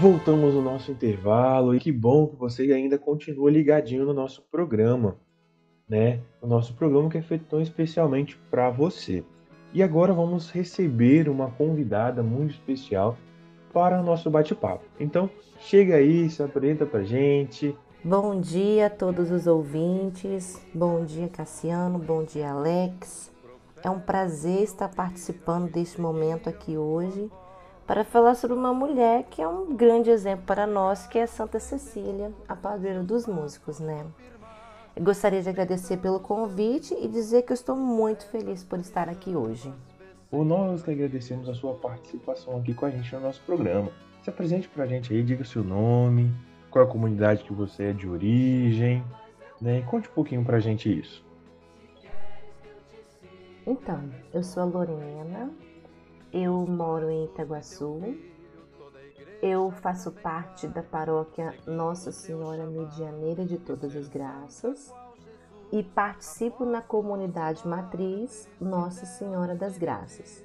Voltamos 0.00 0.54
no 0.54 0.62
nosso 0.62 0.92
intervalo 0.92 1.74
e 1.74 1.80
que 1.80 1.90
bom 1.90 2.28
que 2.28 2.36
você 2.36 2.70
ainda 2.70 2.96
continua 2.96 3.50
ligadinho 3.50 4.04
no 4.04 4.14
nosso 4.14 4.42
programa, 4.48 5.16
né? 5.88 6.20
O 6.40 6.46
nosso 6.46 6.72
programa 6.74 7.10
que 7.10 7.18
é 7.18 7.22
feito 7.22 7.46
tão 7.46 7.60
especialmente 7.60 8.38
para 8.48 8.70
você. 8.70 9.24
E 9.74 9.82
agora 9.82 10.12
vamos 10.12 10.52
receber 10.52 11.28
uma 11.28 11.50
convidada 11.50 12.22
muito 12.22 12.52
especial 12.52 13.16
para 13.72 14.00
o 14.00 14.04
nosso 14.04 14.30
bate-papo. 14.30 14.84
Então, 15.00 15.28
chega 15.58 15.96
aí, 15.96 16.30
se 16.30 16.44
apresenta 16.44 16.86
pra 16.86 17.02
gente. 17.02 17.76
Bom 18.04 18.40
dia 18.40 18.86
a 18.86 18.90
todos 18.90 19.32
os 19.32 19.48
ouvintes. 19.48 20.64
Bom 20.72 21.04
dia, 21.04 21.28
Cassiano. 21.28 21.98
Bom 21.98 22.22
dia, 22.22 22.52
Alex. 22.52 23.32
É 23.82 23.90
um 23.90 23.98
prazer 23.98 24.62
estar 24.62 24.90
participando 24.90 25.72
deste 25.72 26.00
momento 26.00 26.48
aqui 26.48 26.76
hoje 26.76 27.28
para 27.88 28.04
falar 28.04 28.34
sobre 28.34 28.54
uma 28.54 28.74
mulher 28.74 29.24
que 29.30 29.40
é 29.40 29.48
um 29.48 29.74
grande 29.74 30.10
exemplo 30.10 30.44
para 30.44 30.66
nós, 30.66 31.06
que 31.06 31.18
é 31.18 31.26
Santa 31.26 31.58
Cecília, 31.58 32.30
a 32.46 32.54
padroeira 32.54 33.02
dos 33.02 33.26
músicos, 33.26 33.80
né? 33.80 34.04
Eu 34.94 35.02
gostaria 35.02 35.40
de 35.40 35.48
agradecer 35.48 35.96
pelo 35.96 36.20
convite 36.20 36.94
e 37.00 37.08
dizer 37.08 37.42
que 37.42 37.52
eu 37.52 37.54
estou 37.54 37.74
muito 37.74 38.26
feliz 38.26 38.62
por 38.62 38.78
estar 38.78 39.08
aqui 39.08 39.34
hoje. 39.34 39.72
O 40.30 40.44
nós 40.44 40.82
que 40.82 40.90
agradecemos 40.90 41.48
a 41.48 41.54
sua 41.54 41.76
participação 41.76 42.58
aqui 42.58 42.74
com 42.74 42.84
a 42.84 42.90
gente 42.90 43.14
no 43.14 43.22
nosso 43.22 43.40
programa. 43.46 43.90
Se 44.20 44.28
apresente 44.28 44.68
para 44.68 44.84
a 44.84 44.86
gente 44.86 45.14
aí, 45.14 45.22
diga 45.22 45.42
seu 45.42 45.64
nome, 45.64 46.30
qual 46.70 46.84
a 46.84 46.88
comunidade 46.88 47.42
que 47.42 47.54
você 47.54 47.84
é 47.84 47.92
de 47.94 48.06
origem, 48.06 49.02
né? 49.62 49.78
E 49.78 49.82
conte 49.84 50.10
um 50.10 50.12
pouquinho 50.12 50.44
para 50.44 50.58
a 50.58 50.60
gente 50.60 50.92
isso. 50.92 51.24
Então, 53.66 53.98
eu 54.34 54.42
sou 54.42 54.62
a 54.62 54.66
Lorena, 54.66 55.50
eu 56.32 56.66
moro 56.66 57.10
em 57.10 57.24
Itaguaçu. 57.24 58.16
Eu 59.40 59.70
faço 59.70 60.10
parte 60.10 60.66
da 60.66 60.82
paróquia 60.82 61.54
Nossa 61.66 62.10
Senhora 62.10 62.66
Medianeira 62.66 63.44
de 63.44 63.56
Todas 63.56 63.94
as 63.94 64.08
Graças 64.08 64.92
e 65.70 65.82
participo 65.82 66.64
na 66.64 66.82
comunidade 66.82 67.66
matriz 67.66 68.48
Nossa 68.60 69.06
Senhora 69.06 69.54
das 69.54 69.78
Graças. 69.78 70.44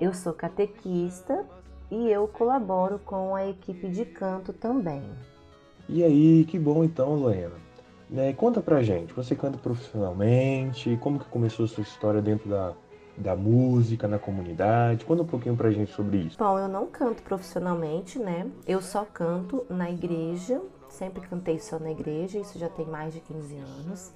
Eu 0.00 0.14
sou 0.14 0.32
catequista 0.32 1.44
e 1.90 2.10
eu 2.10 2.26
colaboro 2.26 2.98
com 2.98 3.34
a 3.34 3.46
equipe 3.46 3.88
de 3.88 4.04
canto 4.04 4.52
também. 4.52 5.02
E 5.88 6.02
aí, 6.02 6.44
que 6.44 6.58
bom 6.58 6.82
então, 6.82 7.14
Lorena. 7.14 7.54
Né, 8.08 8.32
conta 8.32 8.60
pra 8.60 8.82
gente, 8.82 9.12
você 9.12 9.34
canta 9.34 9.58
profissionalmente? 9.58 10.96
Como 11.00 11.18
que 11.18 11.26
começou 11.26 11.64
a 11.64 11.68
sua 11.68 11.82
história 11.82 12.22
dentro 12.22 12.48
da 12.48 12.72
da 13.16 13.34
música 13.34 14.06
na 14.06 14.18
comunidade? 14.18 15.04
Conta 15.04 15.22
um 15.22 15.26
pouquinho 15.26 15.56
pra 15.56 15.70
gente 15.70 15.92
sobre 15.92 16.18
isso. 16.18 16.38
Bom, 16.38 16.58
eu 16.58 16.68
não 16.68 16.86
canto 16.86 17.22
profissionalmente, 17.22 18.18
né? 18.18 18.50
Eu 18.66 18.80
só 18.80 19.04
canto 19.04 19.64
na 19.68 19.90
igreja, 19.90 20.60
sempre 20.88 21.26
cantei 21.26 21.58
só 21.58 21.78
na 21.78 21.90
igreja, 21.90 22.38
isso 22.38 22.58
já 22.58 22.68
tem 22.68 22.86
mais 22.86 23.14
de 23.14 23.20
15 23.20 23.56
anos. 23.56 24.12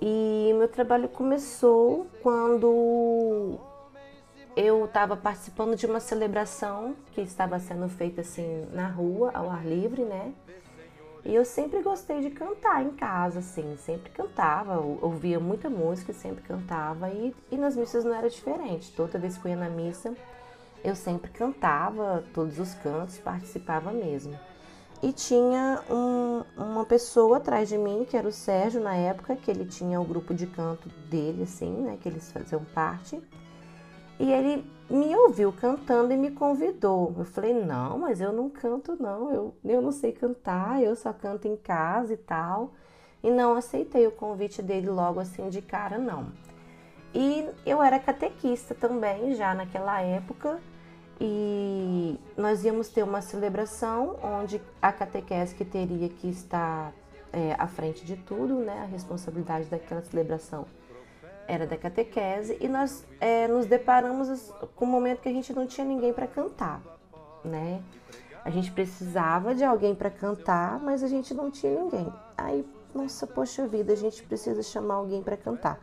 E 0.00 0.52
meu 0.56 0.68
trabalho 0.68 1.08
começou 1.08 2.06
quando 2.22 3.58
eu 4.56 4.84
estava 4.84 5.16
participando 5.16 5.76
de 5.76 5.86
uma 5.86 6.00
celebração 6.00 6.96
que 7.12 7.20
estava 7.20 7.58
sendo 7.58 7.88
feita 7.88 8.22
assim 8.22 8.66
na 8.72 8.88
rua, 8.88 9.30
ao 9.34 9.50
ar 9.50 9.64
livre, 9.66 10.02
né? 10.04 10.32
E 11.24 11.34
eu 11.34 11.44
sempre 11.44 11.82
gostei 11.82 12.20
de 12.20 12.30
cantar 12.30 12.82
em 12.82 12.90
casa, 12.90 13.40
assim, 13.40 13.76
sempre 13.76 14.10
cantava, 14.10 14.78
ouvia 14.78 15.38
muita 15.38 15.68
música, 15.68 16.12
sempre 16.12 16.42
cantava 16.42 17.10
e, 17.10 17.34
e 17.50 17.56
nas 17.56 17.76
missas 17.76 18.04
não 18.04 18.14
era 18.14 18.30
diferente. 18.30 18.92
Toda 18.92 19.18
vez 19.18 19.36
que 19.36 19.46
eu 19.46 19.50
ia 19.50 19.56
na 19.56 19.68
missa, 19.68 20.14
eu 20.82 20.96
sempre 20.96 21.30
cantava 21.30 22.24
todos 22.32 22.58
os 22.58 22.72
cantos, 22.74 23.18
participava 23.18 23.92
mesmo. 23.92 24.38
E 25.02 25.12
tinha 25.12 25.82
um, 25.90 26.42
uma 26.56 26.84
pessoa 26.84 27.38
atrás 27.38 27.68
de 27.68 27.76
mim, 27.76 28.06
que 28.08 28.16
era 28.16 28.28
o 28.28 28.32
Sérgio 28.32 28.82
na 28.82 28.94
época, 28.94 29.36
que 29.36 29.50
ele 29.50 29.64
tinha 29.64 30.00
o 30.00 30.04
grupo 30.04 30.34
de 30.34 30.46
canto 30.46 30.88
dele, 31.10 31.42
assim, 31.42 31.70
né, 31.70 31.98
que 32.00 32.08
eles 32.08 32.30
faziam 32.32 32.64
parte. 32.74 33.20
E 34.18 34.30
ele 34.30 34.64
me 34.90 35.14
ouviu 35.14 35.52
cantando 35.52 36.12
e 36.12 36.16
me 36.16 36.32
convidou. 36.32 37.14
Eu 37.16 37.24
falei, 37.24 37.54
não, 37.54 37.98
mas 37.98 38.20
eu 38.20 38.32
não 38.32 38.50
canto 38.50 39.00
não, 39.00 39.32
eu, 39.32 39.54
eu 39.64 39.80
não 39.80 39.92
sei 39.92 40.12
cantar, 40.12 40.82
eu 40.82 40.96
só 40.96 41.12
canto 41.12 41.46
em 41.46 41.56
casa 41.56 42.12
e 42.12 42.16
tal. 42.16 42.74
E 43.22 43.30
não 43.30 43.54
aceitei 43.54 44.06
o 44.06 44.10
convite 44.10 44.60
dele 44.62 44.88
logo 44.88 45.20
assim 45.20 45.48
de 45.48 45.62
cara, 45.62 45.98
não. 45.98 46.32
E 47.14 47.48
eu 47.64 47.82
era 47.82 47.98
catequista 47.98 48.74
também, 48.74 49.34
já 49.34 49.54
naquela 49.54 50.00
época, 50.00 50.60
e 51.20 52.18
nós 52.36 52.64
íamos 52.64 52.88
ter 52.88 53.02
uma 53.02 53.20
celebração 53.20 54.16
onde 54.22 54.60
a 54.80 54.90
catequese 54.92 55.54
que 55.54 55.64
teria 55.64 56.08
que 56.08 56.28
estar 56.28 56.92
é, 57.32 57.54
à 57.58 57.66
frente 57.66 58.04
de 58.04 58.16
tudo, 58.16 58.56
né, 58.56 58.80
a 58.82 58.86
responsabilidade 58.86 59.66
daquela 59.66 60.02
celebração 60.02 60.66
era 61.50 61.66
da 61.66 61.76
catequese, 61.76 62.56
e 62.60 62.68
nós 62.68 63.04
é, 63.20 63.48
nos 63.48 63.66
deparamos 63.66 64.52
com 64.76 64.84
um 64.84 64.88
momento 64.88 65.20
que 65.20 65.28
a 65.28 65.32
gente 65.32 65.52
não 65.52 65.66
tinha 65.66 65.84
ninguém 65.84 66.12
para 66.12 66.28
cantar, 66.28 66.80
né? 67.44 67.82
A 68.44 68.50
gente 68.50 68.70
precisava 68.70 69.52
de 69.52 69.64
alguém 69.64 69.94
para 69.94 70.10
cantar, 70.10 70.78
mas 70.78 71.02
a 71.02 71.08
gente 71.08 71.34
não 71.34 71.50
tinha 71.50 71.74
ninguém. 71.74 72.10
Aí, 72.38 72.64
nossa, 72.94 73.26
poxa 73.26 73.66
vida, 73.66 73.92
a 73.92 73.96
gente 73.96 74.22
precisa 74.22 74.62
chamar 74.62 74.94
alguém 74.94 75.22
para 75.22 75.36
cantar. 75.36 75.78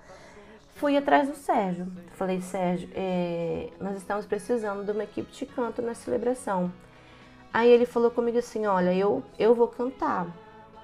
Fui 0.76 0.96
atrás 0.96 1.28
do 1.28 1.36
Sérgio. 1.36 1.88
Falei, 2.14 2.40
Sérgio, 2.40 2.90
é, 2.96 3.70
nós 3.80 3.98
estamos 3.98 4.26
precisando 4.26 4.86
de 4.86 4.92
uma 4.92 5.04
equipe 5.04 5.30
de 5.32 5.46
canto 5.46 5.82
na 5.82 5.94
celebração. 5.94 6.72
Aí 7.54 7.70
ele 7.70 7.86
falou 7.86 8.10
comigo 8.10 8.38
assim: 8.38 8.66
Olha, 8.66 8.94
eu, 8.94 9.22
eu 9.38 9.54
vou 9.54 9.68
cantar, 9.68 10.28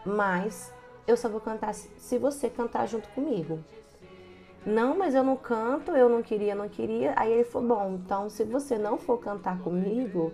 mas 0.05 0.73
eu 1.07 1.15
só 1.15 1.29
vou 1.29 1.39
cantar 1.39 1.73
se 1.73 2.17
você 2.17 2.49
cantar 2.49 2.87
junto 2.87 3.07
comigo. 3.09 3.63
Não, 4.65 4.97
mas 4.97 5.13
eu 5.13 5.23
não 5.23 5.35
canto, 5.35 5.91
eu 5.91 6.07
não 6.07 6.21
queria, 6.21 6.55
não 6.55 6.69
queria. 6.69 7.13
Aí 7.17 7.31
ele 7.31 7.43
falou: 7.43 7.67
Bom, 7.75 7.99
então 8.01 8.29
se 8.29 8.43
você 8.43 8.77
não 8.77 8.97
for 8.97 9.17
cantar 9.17 9.59
comigo, 9.59 10.31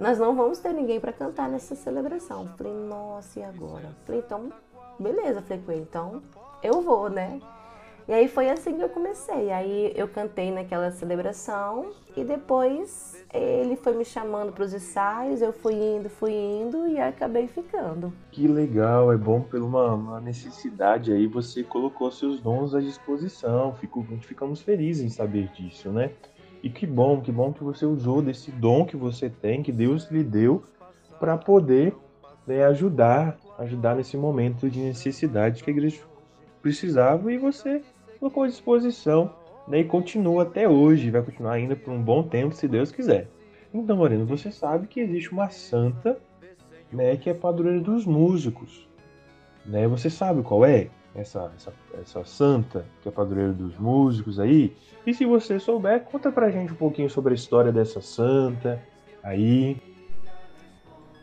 nós 0.00 0.18
não 0.18 0.34
vamos 0.34 0.58
ter 0.58 0.72
ninguém 0.72 0.98
para 0.98 1.12
cantar 1.12 1.48
nessa 1.48 1.74
celebração. 1.74 2.48
Falei, 2.56 2.72
nossa, 2.72 3.38
e 3.38 3.44
agora? 3.44 3.94
Falei, 4.06 4.22
então, 4.24 4.50
beleza, 4.98 5.42
falei 5.42 5.62
com 5.62 5.72
ele, 5.72 5.82
então 5.82 6.22
eu 6.62 6.80
vou, 6.80 7.10
né? 7.10 7.38
E 8.10 8.12
aí 8.12 8.26
foi 8.26 8.50
assim 8.50 8.74
que 8.74 8.82
eu 8.82 8.88
comecei. 8.88 9.52
Aí 9.52 9.92
eu 9.94 10.08
cantei 10.08 10.50
naquela 10.50 10.90
celebração 10.90 11.92
e 12.16 12.24
depois 12.24 13.24
ele 13.32 13.76
foi 13.76 13.94
me 13.94 14.04
chamando 14.04 14.50
para 14.50 14.64
os 14.64 14.74
ensaios, 14.74 15.40
eu 15.40 15.52
fui 15.52 15.74
indo, 15.74 16.10
fui 16.10 16.32
indo 16.32 16.88
e 16.88 16.98
acabei 16.98 17.46
ficando. 17.46 18.12
Que 18.32 18.48
legal, 18.48 19.12
é 19.12 19.16
bom 19.16 19.40
pela 19.42 19.64
uma, 19.64 19.94
uma 19.94 20.20
necessidade 20.20 21.12
aí 21.12 21.28
você 21.28 21.62
colocou 21.62 22.10
seus 22.10 22.40
dons 22.40 22.74
à 22.74 22.80
disposição. 22.80 23.76
Fico, 23.76 24.04
ficamos 24.22 24.60
felizes 24.60 25.04
em 25.04 25.08
saber 25.08 25.46
disso, 25.52 25.90
né? 25.90 26.10
E 26.64 26.68
que 26.68 26.88
bom, 26.88 27.20
que 27.20 27.30
bom 27.30 27.52
que 27.52 27.62
você 27.62 27.86
usou 27.86 28.20
desse 28.20 28.50
dom 28.50 28.84
que 28.84 28.96
você 28.96 29.30
tem, 29.30 29.62
que 29.62 29.70
Deus 29.70 30.10
lhe 30.10 30.24
deu, 30.24 30.64
para 31.20 31.38
poder 31.38 31.94
né, 32.44 32.64
ajudar, 32.64 33.38
ajudar 33.56 33.94
nesse 33.94 34.16
momento 34.16 34.68
de 34.68 34.80
necessidade 34.80 35.62
que 35.62 35.70
a 35.70 35.72
igreja 35.72 36.00
precisava 36.60 37.32
e 37.32 37.38
você 37.38 37.80
colocou 38.20 38.44
à 38.44 38.46
disposição 38.46 39.34
né, 39.66 39.80
e 39.80 39.84
continua 39.84 40.44
até 40.44 40.68
hoje, 40.68 41.10
vai 41.10 41.22
continuar 41.22 41.54
ainda 41.54 41.74
por 41.74 41.92
um 41.92 42.00
bom 42.00 42.22
tempo, 42.22 42.54
se 42.54 42.68
Deus 42.68 42.92
quiser. 42.92 43.28
Então, 43.74 43.96
Moreno, 43.96 44.24
você 44.24 44.52
sabe 44.52 44.86
que 44.86 45.00
existe 45.00 45.32
uma 45.32 45.50
santa 45.50 46.16
né, 46.92 47.16
que 47.16 47.28
é 47.28 47.34
padroeira 47.34 47.80
dos 47.80 48.04
músicos. 48.06 48.88
Né? 49.66 49.88
Você 49.88 50.08
sabe 50.08 50.42
qual 50.42 50.64
é? 50.64 50.90
essa, 51.14 51.50
essa, 51.56 51.72
essa 52.00 52.24
santa, 52.24 52.84
que 53.02 53.08
é 53.08 53.12
padroeira 53.12 53.52
dos 53.52 53.76
músicos 53.78 54.38
aí. 54.38 54.76
E 55.06 55.12
se 55.12 55.24
você 55.24 55.58
souber, 55.58 56.02
conta 56.04 56.30
pra 56.30 56.50
gente 56.50 56.72
um 56.72 56.76
pouquinho 56.76 57.10
sobre 57.10 57.32
a 57.32 57.34
história 57.34 57.72
dessa 57.72 58.00
santa 58.00 58.80
aí. 59.22 59.76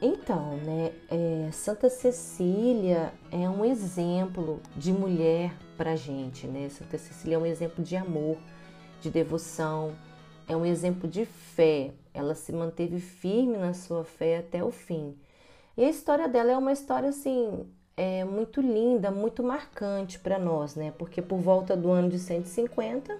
Então, 0.01 0.57
né, 0.57 0.91
é, 1.10 1.49
Santa 1.51 1.89
Cecília 1.89 3.12
é 3.31 3.49
um 3.49 3.65
exemplo 3.65 4.62
de 4.75 4.93
mulher 4.93 5.53
pra 5.75 5.95
gente, 5.95 6.45
né? 6.45 6.69
Santa 6.69 6.97
Cecília 6.97 7.36
é 7.36 7.39
um 7.39 7.45
exemplo 7.45 7.83
de 7.83 7.95
amor, 7.95 8.38
de 9.01 9.10
devoção, 9.10 9.95
é 10.47 10.55
um 10.55 10.65
exemplo 10.65 11.10
de 11.10 11.25
fé. 11.25 11.93
Ela 12.13 12.36
se 12.36 12.53
manteve 12.53 12.99
firme 12.99 13.57
na 13.57 13.73
sua 13.73 14.03
fé 14.03 14.38
até 14.38 14.63
o 14.63 14.71
fim. 14.71 15.15
E 15.75 15.83
a 15.83 15.89
história 15.89 16.27
dela 16.27 16.51
é 16.51 16.57
uma 16.57 16.71
história 16.71 17.10
assim 17.10 17.65
é 17.97 18.23
muito 18.23 18.62
linda, 18.62 19.10
muito 19.10 19.43
marcante 19.43 20.19
para 20.19 20.38
nós, 20.38 20.75
né? 20.75 20.93
Porque 20.95 21.19
por 21.19 21.39
volta 21.39 21.75
do 21.75 21.89
ano 21.89 22.10
de 22.10 22.19
150, 22.19 23.17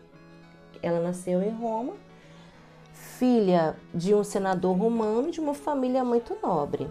ela 0.83 0.99
nasceu 0.99 1.41
em 1.41 1.49
Roma, 1.49 1.95
filha 3.17 3.75
de 3.93 4.13
um 4.13 4.23
senador 4.23 4.77
romano 4.77 5.31
de 5.31 5.39
uma 5.39 5.53
família 5.53 6.03
muito 6.03 6.38
nobre. 6.41 6.88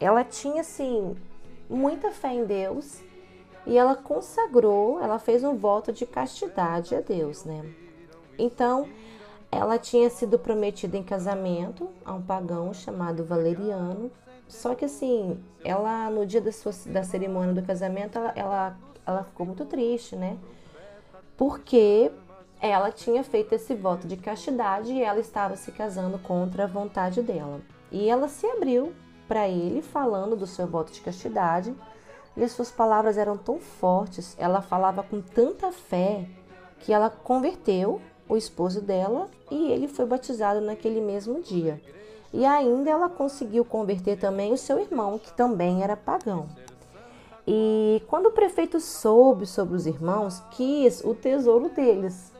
Ela 0.00 0.24
tinha 0.24 0.62
assim 0.62 1.16
muita 1.68 2.10
fé 2.10 2.34
em 2.34 2.44
Deus 2.44 3.02
e 3.66 3.78
ela 3.78 3.94
consagrou, 3.94 5.00
ela 5.00 5.18
fez 5.18 5.44
um 5.44 5.56
voto 5.56 5.92
de 5.92 6.04
castidade 6.06 6.94
a 6.94 7.00
Deus, 7.00 7.44
né? 7.44 7.64
Então, 8.38 8.88
ela 9.50 9.78
tinha 9.78 10.10
sido 10.10 10.38
prometida 10.38 10.96
em 10.96 11.02
casamento 11.02 11.88
a 12.04 12.12
um 12.12 12.22
pagão 12.22 12.72
chamado 12.74 13.24
Valeriano, 13.24 14.10
só 14.48 14.74
que 14.74 14.84
assim, 14.84 15.42
ela 15.64 16.10
no 16.10 16.26
dia 16.26 16.40
da, 16.40 16.50
sua, 16.50 16.72
da 16.86 17.04
cerimônia 17.04 17.54
do 17.54 17.62
casamento, 17.62 18.18
ela, 18.18 18.32
ela, 18.34 18.78
ela 19.06 19.24
ficou 19.24 19.46
muito 19.46 19.64
triste, 19.64 20.16
né? 20.16 20.36
Porque 21.36 22.10
ela 22.70 22.92
tinha 22.92 23.24
feito 23.24 23.52
esse 23.54 23.74
voto 23.74 24.06
de 24.06 24.16
castidade 24.16 24.92
e 24.92 25.02
ela 25.02 25.18
estava 25.18 25.56
se 25.56 25.72
casando 25.72 26.16
contra 26.20 26.62
a 26.62 26.68
vontade 26.68 27.20
dela. 27.20 27.60
E 27.90 28.08
ela 28.08 28.28
se 28.28 28.46
abriu 28.46 28.92
para 29.26 29.48
ele 29.48 29.82
falando 29.82 30.36
do 30.36 30.46
seu 30.46 30.66
voto 30.66 30.92
de 30.92 31.00
castidade. 31.00 31.74
E 32.36 32.44
as 32.44 32.52
suas 32.52 32.70
palavras 32.70 33.18
eram 33.18 33.36
tão 33.36 33.58
fortes, 33.58 34.36
ela 34.38 34.62
falava 34.62 35.02
com 35.02 35.20
tanta 35.20 35.72
fé 35.72 36.26
que 36.78 36.92
ela 36.92 37.10
converteu 37.10 38.00
o 38.28 38.36
esposo 38.36 38.80
dela 38.80 39.28
e 39.50 39.70
ele 39.70 39.88
foi 39.88 40.06
batizado 40.06 40.60
naquele 40.60 41.00
mesmo 41.00 41.42
dia. 41.42 41.80
E 42.32 42.46
ainda 42.46 42.90
ela 42.90 43.08
conseguiu 43.08 43.64
converter 43.64 44.18
também 44.18 44.52
o 44.52 44.56
seu 44.56 44.78
irmão, 44.78 45.18
que 45.18 45.32
também 45.32 45.82
era 45.82 45.96
pagão. 45.96 46.48
E 47.46 48.02
quando 48.06 48.26
o 48.26 48.32
prefeito 48.32 48.80
soube 48.80 49.46
sobre 49.46 49.76
os 49.76 49.86
irmãos, 49.86 50.40
quis 50.52 51.02
o 51.04 51.14
tesouro 51.14 51.68
deles, 51.68 52.31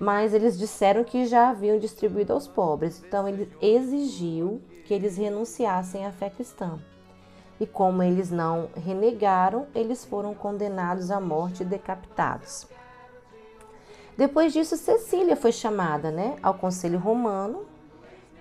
mas 0.00 0.32
eles 0.32 0.58
disseram 0.58 1.04
que 1.04 1.26
já 1.26 1.50
haviam 1.50 1.78
distribuído 1.78 2.32
aos 2.32 2.48
pobres. 2.48 3.02
Então 3.06 3.28
ele 3.28 3.52
exigiu 3.60 4.62
que 4.86 4.94
eles 4.94 5.18
renunciassem 5.18 6.06
à 6.06 6.10
fé 6.10 6.30
cristã. 6.30 6.78
E 7.60 7.66
como 7.66 8.02
eles 8.02 8.30
não 8.30 8.70
renegaram, 8.74 9.66
eles 9.74 10.02
foram 10.02 10.34
condenados 10.34 11.10
à 11.10 11.20
morte 11.20 11.62
e 11.62 11.66
decapitados. 11.66 12.66
Depois 14.16 14.54
disso, 14.54 14.76
Cecília 14.78 15.36
foi 15.36 15.52
chamada 15.52 16.10
né, 16.10 16.36
ao 16.42 16.54
Conselho 16.54 16.98
Romano 16.98 17.66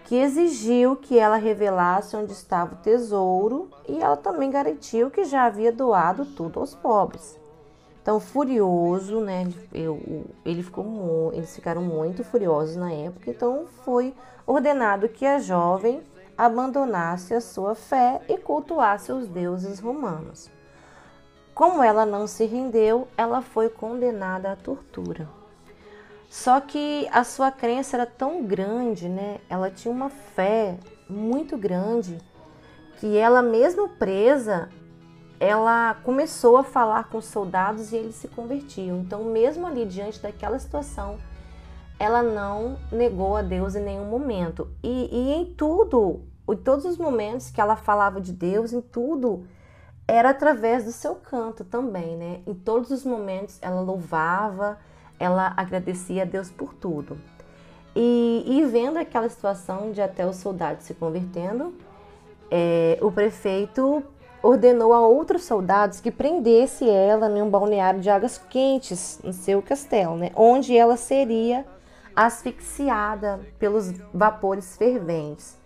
que 0.06 0.15
exigiu 0.15 0.95
que 0.95 1.19
ela 1.19 1.36
revelasse 1.36 2.15
onde 2.15 2.32
estava 2.32 2.74
o 2.74 2.78
tesouro 2.78 3.69
e 3.88 4.00
ela 4.00 4.17
também 4.17 4.50
garantiu 4.50 5.12
que 5.12 5.26
já 5.26 5.43
havia 5.43 5.72
doado 5.72 6.26
tudo 6.26 6.60
aos 6.60 6.74
pobres. 6.74 7.38
Então, 8.10 8.19
furioso, 8.19 9.22
né? 9.22 9.48
Eu, 9.72 10.26
ele 10.43 10.63
ficou, 10.63 11.32
eles 11.32 11.54
ficaram 11.54 11.84
muito 11.84 12.24
furiosos 12.24 12.76
na 12.76 12.91
época, 12.91 13.30
então 13.30 13.67
foi 13.86 14.15
ordenado 14.48 15.08
que 15.08 15.28
a 15.28 15.38
jovem 15.38 16.02
abandonasse 16.36 17.36
a 17.36 17.39
sua 17.39 17.76
fé 17.76 18.19
e 18.28 18.36
cultuasse 18.36 19.12
os 19.12 19.28
deuses 19.28 19.80
romanos. 19.80 20.50
Como 21.54 21.84
ela 21.84 22.04
não 22.04 22.26
se 22.26 22.45
rendeu, 22.45 23.08
ela 23.15 23.43
foi 23.43 23.69
condenada 23.69 24.54
à 24.54 24.56
tortura. 24.56 25.30
Só 26.32 26.60
que 26.60 27.08
a 27.12 27.24
sua 27.24 27.52
crença 27.52 27.95
era 27.95 28.08
tão 28.08 28.43
grande, 28.43 29.08
né? 29.08 29.38
Ela 29.48 29.69
tinha 29.69 29.93
uma 29.93 30.10
fé 30.10 30.80
muito 31.08 31.56
grande 31.56 32.17
que 33.00 33.15
ela 33.15 33.43
mesmo 33.43 33.88
presa, 33.88 34.67
ela 35.39 35.95
começou 36.04 36.58
a 36.58 36.63
falar 36.63 37.06
com 37.06 37.17
os 37.17 37.25
soldados 37.25 37.92
e 37.92 37.96
eles 37.96 38.15
se 38.15 38.27
convertiam. 38.27 38.98
Então, 39.00 39.23
mesmo 39.23 39.65
ali 39.65 39.85
diante 39.85 40.19
daquela 40.21 40.60
situação, 40.60 41.17
ela 41.98 42.21
não 42.21 42.77
negou 42.92 43.37
a 43.37 43.42
Deus 43.42 43.75
em 43.75 43.83
nenhum 43.83 44.06
momento. 44.06 44.69
E, 44.83 45.10
e 45.12 45.33
em 45.33 45.46
tudo, 45.54 46.21
em 46.50 46.58
todos 46.58 46.85
os 46.85 46.98
momentos 46.98 47.50
que 47.50 47.62
ela 47.62 47.75
falava 47.75 48.19
de 48.19 48.33
Deus, 48.33 48.73
em 48.73 48.81
tudo, 48.81 49.46
era 50.08 50.31
através 50.31 50.83
do 50.83 50.92
seu 50.92 51.15
canto 51.15 51.63
também, 51.63 52.17
né? 52.17 52.42
Em 52.46 52.54
todos 52.54 52.90
os 52.90 53.06
momentos 53.06 53.60
ela 53.62 53.79
louvava, 53.79 54.77
ela 55.19 55.54
agradecia 55.56 56.23
a 56.23 56.25
Deus 56.25 56.50
por 56.50 56.73
tudo. 56.73 57.17
E, 57.96 58.44
e 58.46 58.65
vendo 58.65 58.98
aquela 58.98 59.29
situação 59.29 59.92
de 59.92 60.02
até 60.02 60.25
os 60.25 60.37
soldados 60.37 60.85
se 60.85 60.94
convertendo, 60.94 61.73
é, 62.50 62.98
o 63.02 63.12
prefeito 63.12 64.04
ordenou 64.42 64.94
a 64.94 65.02
outros 65.02 65.44
soldados 65.44 66.00
que 66.00 66.12
prendesse 66.12 66.90
ela 66.90 67.29
em 67.29 67.42
um 67.42 67.50
balneário 67.50 68.00
de 68.00 68.10
águas 68.10 68.37
quentes 68.50 69.19
no 69.23 69.33
seu 69.33 69.62
castelo, 69.62 70.15
né, 70.15 70.31
onde 70.35 70.75
ela 70.77 70.98
seria 70.98 71.65
asfixiada 72.15 73.40
pelos 73.58 73.92
vapores 74.13 74.75
ferventes. 74.75 75.58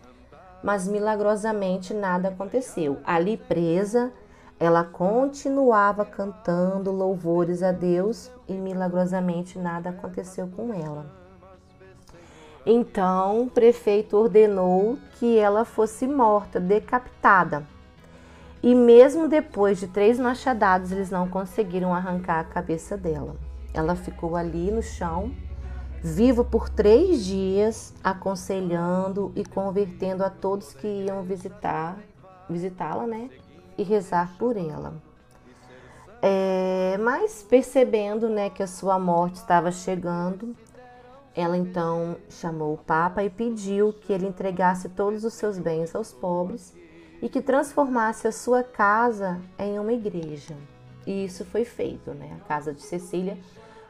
Mas 0.64 0.88
milagrosamente 0.88 1.94
nada 1.94 2.30
aconteceu. 2.30 2.98
Ali 3.04 3.38
presa, 3.38 4.12
ela 4.60 4.84
continuava 4.84 6.06
cantando 6.06 6.92
louvores 6.92 7.62
a 7.62 7.72
Deus 7.72 8.32
e 8.48 8.54
milagrosamente 8.54 9.60
nada 9.60 9.90
aconteceu 9.90 10.48
com 10.56 10.74
ela. 10.74 11.06
Então 12.66 13.42
o 13.42 13.50
prefeito 13.50 14.16
ordenou 14.16 14.98
que 15.20 15.38
ela 15.38 15.66
fosse 15.66 16.08
morta, 16.08 16.62
decapitada. 16.62 17.68
E 18.64 18.74
mesmo 18.74 19.28
depois 19.28 19.78
de 19.78 19.90
três 19.90 20.18
machadados, 20.18 20.90
eles 20.94 21.12
não 21.12 21.28
conseguiram 21.28 21.94
arrancar 21.94 22.40
a 22.40 22.44
cabeça 22.46 22.96
dela. 22.96 23.36
Ela 23.74 23.94
ficou 23.94 24.38
ali 24.38 24.72
no 24.72 24.82
chão, 24.82 25.34
viva 26.02 26.46
por 26.46 26.70
três 26.70 27.26
dias, 27.26 27.94
aconselhando 28.02 29.34
e 29.36 29.44
convertendo 29.44 30.24
a 30.24 30.30
todos 30.30 30.74
que 30.74 30.88
iam 30.88 31.24
visitar, 31.24 32.00
visitá-la, 32.50 33.06
né? 33.06 33.30
E 33.78 33.84
rezar 33.84 34.34
por 34.40 34.56
ela. 34.56 34.94
É, 36.22 36.98
mas 37.02 37.44
percebendo, 37.44 38.30
né, 38.30 38.50
que 38.50 38.64
a 38.64 38.68
sua 38.68 38.98
morte 38.98 39.36
estava 39.36 39.74
chegando, 39.74 40.56
ela 41.36 41.58
então 41.58 42.16
chamou 42.30 42.76
o 42.76 42.78
Papa 42.78 43.26
e 43.26 43.30
pediu 43.30 43.92
que 43.92 44.14
ele 44.14 44.26
entregasse 44.26 44.88
todos 44.88 45.26
os 45.26 45.34
seus 45.34 45.60
bens 45.60 45.94
aos 45.94 46.14
pobres 46.14 46.74
e 47.24 47.30
que 47.30 47.42
transformasse 47.42 48.28
a 48.28 48.34
sua 48.34 48.64
casa 48.64 49.40
em 49.58 49.80
uma 49.80 49.94
igreja. 49.94 50.58
E 51.08 51.24
isso 51.24 51.46
foi 51.46 51.64
feito, 51.64 52.14
né? 52.14 52.38
A 52.42 52.48
casa 52.50 52.74
de 52.74 52.82
Cecília 52.82 53.38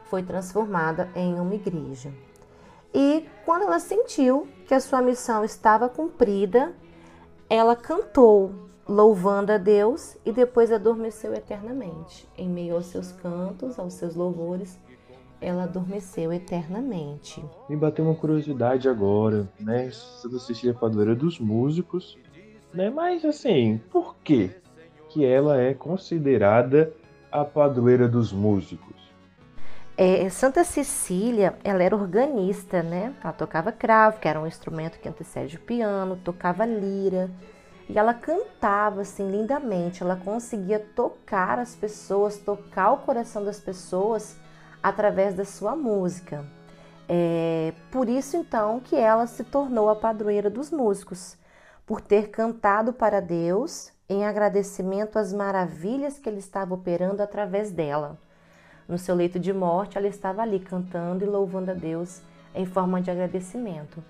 foi 0.04 0.22
transformada 0.22 1.10
em 1.16 1.34
uma 1.40 1.52
igreja. 1.56 2.12
E 2.94 3.26
quando 3.44 3.62
ela 3.62 3.80
sentiu 3.80 4.46
que 4.68 4.72
a 4.72 4.78
sua 4.78 5.02
missão 5.02 5.44
estava 5.44 5.88
cumprida, 5.88 6.72
ela 7.50 7.74
cantou, 7.74 8.54
louvando 8.86 9.50
a 9.50 9.58
Deus, 9.58 10.16
e 10.24 10.30
depois 10.30 10.70
adormeceu 10.70 11.34
eternamente. 11.34 12.28
Em 12.38 12.48
meio 12.48 12.76
aos 12.76 12.86
seus 12.86 13.10
cantos, 13.10 13.80
aos 13.80 13.94
seus 13.94 14.14
louvores, 14.14 14.78
ela 15.40 15.64
adormeceu 15.64 16.32
eternamente. 16.32 17.44
Me 17.68 17.74
bateu 17.74 18.04
uma 18.04 18.14
curiosidade 18.14 18.88
agora, 18.88 19.48
né? 19.58 19.90
Santa 19.90 20.38
Cecília 20.38 20.72
Padroeira 20.72 21.16
dos 21.16 21.40
músicos, 21.40 22.16
né? 22.74 22.90
Mas 22.90 23.24
assim, 23.24 23.80
por 23.90 24.16
que 24.16 24.50
que 25.08 25.24
ela 25.24 25.60
é 25.60 25.72
considerada 25.72 26.92
a 27.30 27.44
padroeira 27.44 28.08
dos 28.08 28.32
músicos? 28.32 28.94
É, 29.96 30.28
Santa 30.28 30.64
Cecília, 30.64 31.56
ela 31.62 31.80
era 31.80 31.94
organista, 31.94 32.82
né? 32.82 33.14
Ela 33.22 33.32
tocava 33.32 33.70
cravo, 33.70 34.18
que 34.18 34.26
era 34.26 34.40
um 34.40 34.46
instrumento 34.46 34.98
que 34.98 35.08
antecede 35.08 35.56
o 35.56 35.60
piano, 35.60 36.16
tocava 36.16 36.66
lira, 36.66 37.30
e 37.88 37.96
ela 37.96 38.12
cantava 38.12 39.02
assim 39.02 39.30
lindamente. 39.30 40.02
Ela 40.02 40.16
conseguia 40.16 40.80
tocar 40.80 41.60
as 41.60 41.76
pessoas, 41.76 42.38
tocar 42.38 42.90
o 42.90 42.98
coração 42.98 43.44
das 43.44 43.60
pessoas 43.60 44.36
através 44.82 45.34
da 45.34 45.44
sua 45.44 45.76
música. 45.76 46.44
É 47.08 47.72
por 47.92 48.08
isso 48.08 48.36
então 48.36 48.80
que 48.80 48.96
ela 48.96 49.26
se 49.28 49.44
tornou 49.44 49.88
a 49.88 49.94
padroeira 49.94 50.50
dos 50.50 50.72
músicos, 50.72 51.36
por 51.86 52.00
ter 52.00 52.30
cantado 52.30 52.92
para 52.92 53.20
Deus 53.20 53.92
em 54.08 54.24
agradecimento 54.24 55.18
às 55.18 55.32
maravilhas 55.32 56.18
que 56.18 56.28
ele 56.28 56.38
estava 56.38 56.74
operando 56.74 57.22
através 57.22 57.70
dela. 57.70 58.18
No 58.88 58.98
seu 58.98 59.14
leito 59.14 59.38
de 59.38 59.52
morte, 59.52 59.96
ela 59.96 60.06
estava 60.06 60.42
ali 60.42 60.60
cantando 60.60 61.24
e 61.24 61.26
louvando 61.26 61.70
a 61.70 61.74
Deus 61.74 62.22
em 62.54 62.66
forma 62.66 63.00
de 63.00 63.10
agradecimento. 63.10 64.02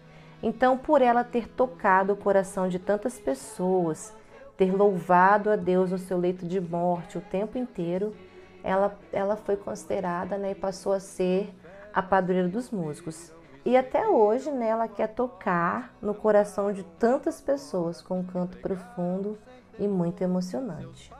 Então, 0.43 0.77
por 0.77 1.01
ela 1.01 1.25
ter 1.25 1.49
tocado 1.49 2.12
o 2.12 2.16
coração 2.16 2.68
de 2.68 2.79
tantas 2.79 3.18
pessoas, 3.18 4.14
ter 4.57 4.72
louvado 4.75 5.51
a 5.51 5.57
Deus 5.57 5.91
no 5.91 5.99
seu 5.99 6.18
leito 6.18 6.47
de 6.47 6.61
morte 6.61 7.18
o 7.18 7.20
tempo 7.20 7.57
inteiro, 7.57 8.14
ela, 8.62 8.99
ela 9.12 9.37
foi 9.37 9.57
considerada 9.57 10.37
né, 10.37 10.53
e 10.53 10.55
passou 10.55 10.93
a 10.93 11.01
ser 11.01 11.55
a 11.93 12.03
padroeira 12.03 12.49
dos 12.49 12.70
músicos. 12.70 13.33
E 13.65 13.79
até 13.79 14.07
hoje 14.07 14.51
né, 14.51 14.69
ela 14.69 14.87
quer 14.87 15.09
tocar 15.09 15.97
no 16.03 16.15
coração 16.15 16.71
de 16.71 16.83
tantas 16.99 17.41
pessoas 17.41 18.03
com 18.03 18.21
um 18.21 18.25
canto 18.25 18.59
profundo 18.59 19.39
e 19.79 19.89
muito 19.89 20.23
emocionante. 20.23 21.11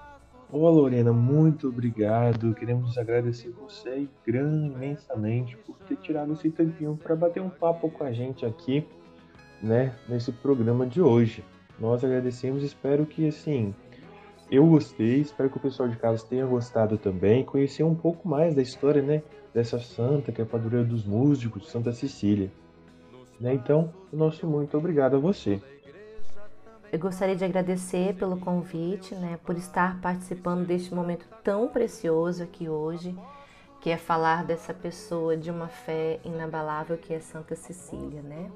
Ô 0.53 0.69
Lorena, 0.69 1.11
muito 1.11 1.69
obrigado. 1.69 2.55
Queremos 2.55 2.99
agradecer 2.99 3.49
você 3.49 4.07
imensamente 4.27 5.57
por 5.57 5.77
ter 5.79 5.97
tirado 5.97 6.35
esse 6.35 6.51
tempinho 6.51 6.99
para 7.03 7.17
bater 7.17 7.41
um 7.41 7.49
papo 7.49 7.91
com 7.91 8.05
a 8.05 8.13
gente 8.13 8.45
aqui, 8.45 8.87
né, 9.63 9.95
nesse 10.07 10.31
programa 10.31 10.87
de 10.87 11.01
hoje. 11.01 11.43
Nós 11.81 12.05
agradecemos, 12.05 12.63
espero 12.63 13.07
que 13.07 13.27
assim, 13.27 13.75
eu 14.51 14.67
gostei, 14.67 15.21
espero 15.21 15.49
que 15.49 15.57
o 15.57 15.61
pessoal 15.61 15.89
de 15.89 15.97
casa 15.97 16.25
tenha 16.29 16.47
gostado 16.47 16.99
também, 16.99 17.43
conhecer 17.43 17.83
um 17.83 17.95
pouco 17.95 18.29
mais 18.29 18.55
da 18.55 18.61
história, 18.63 19.03
né, 19.03 19.23
dessa 19.55 19.79
santa 19.79 20.33
que 20.33 20.43
é 20.43 20.45
padroeira 20.45 20.85
dos 20.85 21.05
músicos, 21.05 21.71
Santa 21.71 21.93
Cecília. 21.93 22.51
Né? 23.41 23.55
Então, 23.55 23.95
o 24.13 24.17
nosso 24.17 24.47
muito 24.47 24.77
obrigado 24.77 25.15
a 25.15 25.19
você. 25.19 25.63
Eu 26.93 26.99
gostaria 26.99 27.35
de 27.35 27.45
agradecer 27.45 28.15
pelo 28.15 28.37
convite, 28.37 29.15
né, 29.15 29.39
por 29.45 29.57
estar 29.57 30.01
participando 30.01 30.65
deste 30.65 30.95
momento 30.95 31.27
tão 31.43 31.69
precioso 31.69 32.43
aqui 32.43 32.69
hoje, 32.69 33.17
que 33.81 33.91
é 33.91 33.97
falar 33.97 34.45
dessa 34.45 34.73
pessoa 34.73 35.37
de 35.37 35.51
uma 35.51 35.67
fé 35.67 36.21
inabalável 36.25 36.97
que 36.97 37.13
é 37.13 37.19
Santa 37.21 37.57
Cecília, 37.57 38.23
né? 38.23 38.51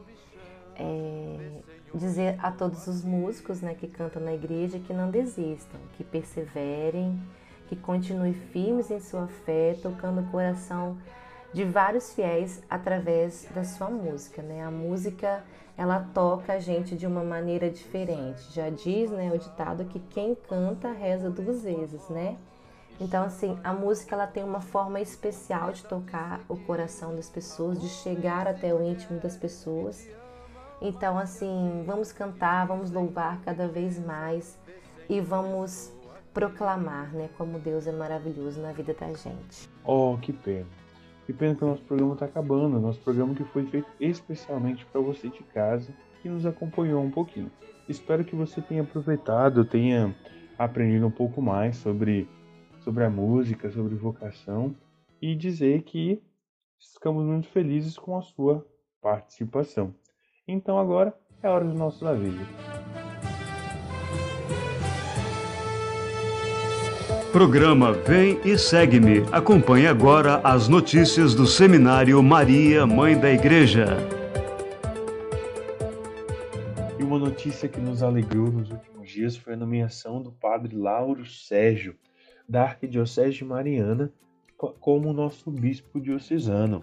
É, 0.77 1.63
dizer 1.93 2.39
a 2.41 2.53
todos 2.53 2.87
os 2.87 3.03
músicos, 3.03 3.61
né, 3.61 3.75
que 3.75 3.89
cantam 3.89 4.23
na 4.23 4.33
igreja 4.33 4.79
que 4.79 4.93
não 4.93 5.11
desistam, 5.11 5.81
que 5.97 6.05
perseverem, 6.05 7.21
que 7.69 7.77
continuem 7.77 8.33
firmes 8.33 8.91
em 8.91 9.01
sua 9.01 9.27
fé, 9.27 9.77
tocando 9.83 10.23
o 10.23 10.31
coração 10.31 10.97
de 11.53 11.65
vários 11.65 12.13
fiéis 12.13 12.63
através 12.69 13.47
da 13.55 13.65
sua 13.65 13.89
música, 13.89 14.43
né? 14.43 14.65
A 14.65 14.71
música 14.71 15.43
ela 15.77 16.01
toca 16.13 16.55
a 16.55 16.59
gente 16.59 16.97
de 16.97 17.07
uma 17.07 17.23
maneira 17.23 17.71
diferente. 17.71 18.53
Já 18.53 18.69
diz, 18.69 19.11
né, 19.11 19.31
o 19.33 19.39
ditado 19.39 19.85
que 19.85 20.01
quem 20.01 20.35
canta 20.35 20.91
reza 20.91 21.31
duas 21.31 21.63
vezes, 21.63 22.09
né? 22.09 22.37
Então, 23.01 23.23
assim, 23.23 23.57
a 23.63 23.73
música 23.73 24.17
ela 24.17 24.27
tem 24.27 24.43
uma 24.43 24.61
forma 24.61 25.01
especial 25.01 25.71
de 25.71 25.85
tocar 25.85 26.41
o 26.49 26.57
coração 26.57 27.15
das 27.15 27.31
pessoas, 27.31 27.81
de 27.81 27.89
chegar 27.89 28.49
até 28.49 28.75
o 28.75 28.83
íntimo 28.83 29.21
das 29.21 29.37
pessoas. 29.37 30.09
Então, 30.81 31.17
assim, 31.17 31.85
vamos 31.87 32.11
cantar, 32.11 32.67
vamos 32.67 32.91
louvar 32.91 33.41
cada 33.43 33.69
vez 33.69 34.05
mais 34.05 34.59
e 35.09 35.21
vamos 35.21 35.93
proclamar, 36.33 37.13
né, 37.13 37.29
como 37.37 37.59
Deus 37.59 37.87
é 37.87 37.93
maravilhoso 37.93 38.61
na 38.61 38.73
vida 38.73 38.95
da 38.95 39.13
gente. 39.13 39.69
Oh, 39.85 40.17
que 40.21 40.33
pena. 40.33 40.67
Que 41.27 41.33
pena 41.33 41.55
que 41.55 41.65
o 41.65 41.69
nosso 41.69 41.83
programa 41.83 42.15
está 42.15 42.27
acabando. 42.27 42.81
Nosso 42.81 43.01
programa 43.01 43.35
que 43.35 43.45
foi 43.45 43.67
feito 43.67 43.89
especialmente 44.01 44.87
para 44.87 45.01
você 45.01 45.29
de 45.29 45.43
casa 45.43 45.93
que 46.23 46.29
nos 46.29 46.47
acompanhou 46.47 47.03
um 47.03 47.11
pouquinho. 47.11 47.51
Espero 47.89 48.25
que 48.25 48.35
você 48.35 48.61
tenha 48.61 48.83
aproveitado, 48.83 49.65
tenha 49.65 50.15
aprendido 50.59 51.07
um 51.07 51.11
pouco 51.11 51.41
mais 51.41 51.77
sobre, 51.77 52.29
sobre 52.81 53.05
a 53.05 53.11
música, 53.11 53.71
sobre 53.71 53.95
vocação 53.95 54.75
e 55.21 55.35
dizer 55.35 55.83
que 55.83 56.23
ficamos 56.95 57.25
muito 57.25 57.49
felizes 57.49 57.97
com 57.97 58.17
a 58.17 58.23
sua 58.23 58.67
participação. 59.01 59.95
Então 60.47 60.79
agora 60.79 61.15
é 61.43 61.49
hora 61.49 61.65
do 61.65 61.75
nosso 61.75 62.07
aviso. 62.07 63.08
Programa 67.33 67.93
Vem 67.93 68.41
e 68.43 68.57
Segue-me. 68.57 69.19
Acompanhe 69.31 69.87
agora 69.87 70.41
as 70.43 70.67
notícias 70.67 71.35
do 71.35 71.47
Seminário 71.47 72.23
Maria, 72.23 72.87
Mãe 72.87 73.21
da 73.21 73.31
Igreja. 73.31 73.99
E 76.99 77.03
uma 77.03 77.19
notícia 77.19 77.69
que 77.69 77.79
nos 77.79 78.03
alegrou 78.03 78.51
nos 78.51 78.71
últimos 78.71 79.11
dias 79.11 79.37
foi 79.37 79.53
a 79.53 79.57
nomeação 79.59 80.23
do 80.23 80.33
padre 80.33 80.75
Lauro 80.75 81.27
Sérgio, 81.27 81.95
da 82.49 82.63
Arquidiocese 82.63 83.37
de 83.37 83.45
Mariana, 83.45 84.11
como 84.81 85.13
nosso 85.13 85.51
bispo 85.51 86.01
diocesano. 86.01 86.83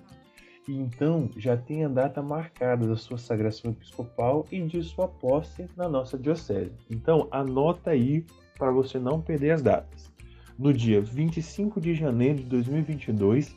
E 0.67 0.77
então 0.77 1.27
já 1.35 1.57
tem 1.57 1.85
a 1.85 1.89
data 1.89 2.21
marcada 2.21 2.87
da 2.87 2.95
sua 2.95 3.17
sagração 3.17 3.71
episcopal 3.71 4.45
e 4.51 4.61
de 4.61 4.83
sua 4.83 5.07
posse 5.07 5.67
na 5.75 5.89
nossa 5.89 6.19
diocese. 6.19 6.71
Então 6.87 7.27
anota 7.31 7.89
aí 7.89 8.23
para 8.59 8.69
você 8.69 8.99
não 8.99 9.19
perder 9.19 9.49
as 9.51 9.63
datas 9.63 10.14
no 10.57 10.73
dia 10.73 11.01
25 11.01 11.81
de 11.81 11.93
janeiro 11.93 12.39
de 12.39 12.45
2022, 12.45 13.55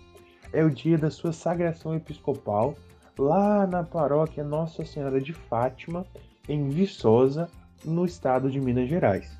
é 0.53 0.65
o 0.65 0.71
dia 0.71 0.99
da 0.99 1.11
sua 1.11 1.33
sagração 1.33 1.95
episcopal 1.95 2.75
lá 3.19 3.67
na 3.67 3.83
paróquia 3.83 4.45
Nossa 4.45 4.85
Senhora 4.85 5.21
de 5.21 5.33
Fátima, 5.33 6.07
em 6.49 6.69
Viçosa, 6.69 7.49
no 7.85 8.05
estado 8.05 8.51
de 8.51 8.61
Minas 8.61 8.89
Gerais. 8.89 9.39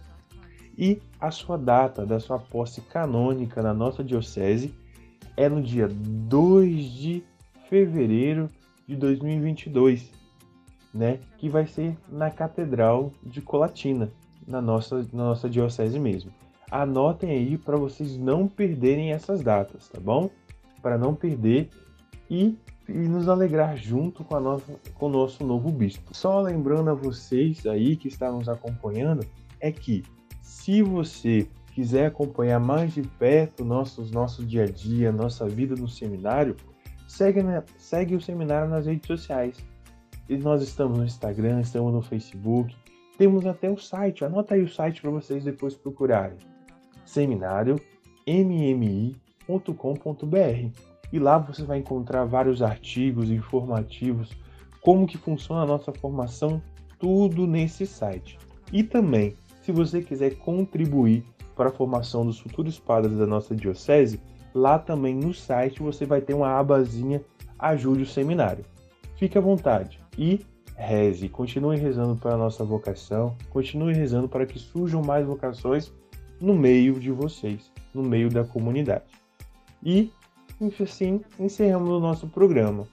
E 0.77 1.01
a 1.21 1.31
sua 1.31 1.57
data 1.57 2.07
da 2.07 2.21
sua 2.21 2.39
posse 2.39 2.81
canônica 2.83 3.63
na 3.63 3.75
nossa 3.75 4.05
diocese 4.05 4.73
é 5.37 5.49
no 5.49 5.63
dia 5.63 5.89
2 5.89 6.85
de 6.93 7.25
fevereiro 7.69 8.49
de 8.87 8.97
2022, 8.97 10.11
né, 10.95 11.19
que 11.37 11.49
vai 11.49 11.67
ser 11.67 11.97
na 12.09 12.31
Catedral 12.31 13.13
de 13.23 13.41
Colatina, 13.41 14.11
na 14.47 14.61
nossa, 14.61 15.07
na 15.13 15.25
nossa 15.25 15.49
diocese 15.49 15.99
mesmo. 15.99 16.33
Anotem 16.71 17.31
aí 17.31 17.57
para 17.57 17.77
vocês 17.77 18.17
não 18.17 18.47
perderem 18.47 19.13
essas 19.13 19.43
datas, 19.43 19.89
tá 19.89 19.99
bom? 19.99 20.31
Para 20.83 20.99
não 20.99 21.15
perder 21.15 21.71
e, 22.31 22.57
e, 22.89 22.93
nos 22.93 23.29
alegrar 23.29 23.77
junto 23.77 24.23
com, 24.23 24.37
a 24.37 24.41
nossa, 24.41 24.75
com 24.95 25.07
o 25.07 25.09
nosso 25.09 25.45
novo 25.45 25.71
bispo. 25.71 26.15
Só 26.15 26.41
lembrando 26.41 26.91
a 26.91 26.95
vocês 26.95 27.67
aí 27.67 27.97
que 27.97 28.09
estão 28.09 28.39
nos 28.39 28.49
acompanhando, 28.49 29.25
é 29.61 29.73
que 29.73 30.05
se 30.43 30.83
você 30.83 31.49
quiser 31.75 32.07
acompanhar 32.07 32.61
mais 32.61 32.93
de 32.93 33.03
perto 33.03 33.65
nossos 33.65 34.11
nosso 34.11 34.45
dia 34.45 34.65
a 34.65 34.67
dia, 34.67 35.11
nossa 35.11 35.47
vida 35.49 35.75
no 35.75 35.89
seminário, 35.89 36.57
segue, 37.07 37.41
segue 37.79 38.15
o 38.15 38.21
seminário 38.21 38.69
nas 38.69 38.85
redes 38.85 39.07
sociais. 39.07 39.57
E 40.29 40.37
nós 40.37 40.63
estamos 40.63 40.99
no 40.99 41.05
Instagram, 41.05 41.61
estamos 41.61 41.93
no 41.95 42.03
Facebook, 42.03 42.77
temos 43.17 43.47
até 43.47 43.71
o 43.71 43.79
site. 43.79 44.25
Anota 44.25 44.55
aí 44.55 44.63
o 44.63 44.69
site 44.69 45.01
para 45.01 45.11
vocês 45.11 45.43
depois 45.43 45.75
procurarem. 45.75 46.37
Seminário 47.09 47.81
mmi.com.br. 48.27 49.17
E 51.11 51.19
lá 51.19 51.39
você 51.39 51.63
vai 51.63 51.79
encontrar 51.79 52.27
vários 52.27 52.61
artigos 52.61 53.31
informativos, 53.31 54.37
como 54.83 55.07
que 55.07 55.17
funciona 55.17 55.63
a 55.63 55.67
nossa 55.67 55.91
formação, 55.91 56.63
tudo 56.99 57.47
nesse 57.47 57.87
site. 57.87 58.39
E 58.71 58.83
também, 58.83 59.35
se 59.63 59.73
você 59.73 60.03
quiser 60.03 60.37
contribuir 60.37 61.25
para 61.57 61.71
a 61.71 61.73
formação 61.73 62.27
dos 62.27 62.39
futuros 62.39 62.79
padres 62.79 63.17
da 63.17 63.27
nossa 63.27 63.57
diocese, 63.57 64.21
lá 64.55 64.79
também 64.79 65.15
no 65.15 65.33
site 65.33 65.83
você 65.83 66.05
vai 66.05 66.21
ter 66.21 66.35
uma 66.35 66.59
abazinha 66.59 67.23
Ajude 67.59 68.03
o 68.03 68.07
Seminário. 68.07 68.65
Fique 69.17 69.39
à 69.39 69.41
vontade 69.41 69.99
e 70.17 70.45
reze, 70.77 71.29
continue 71.29 71.77
rezando 71.77 72.15
para 72.15 72.35
a 72.35 72.37
nossa 72.37 72.63
vocação, 72.65 73.35
continue 73.51 73.95
rezando 73.95 74.29
para 74.29 74.47
que 74.47 74.59
surjam 74.59 75.03
mais 75.03 75.27
vocações 75.27 75.93
no 76.41 76.55
meio 76.55 76.99
de 76.99 77.11
vocês, 77.11 77.71
no 77.95 78.03
meio 78.03 78.29
da 78.29 78.45
comunidade. 78.45 79.05
E 79.83 80.11
assim 80.83 81.21
encerramos 81.39 81.91
o 81.91 82.01
nosso 82.01 82.27
programa. 82.29 82.87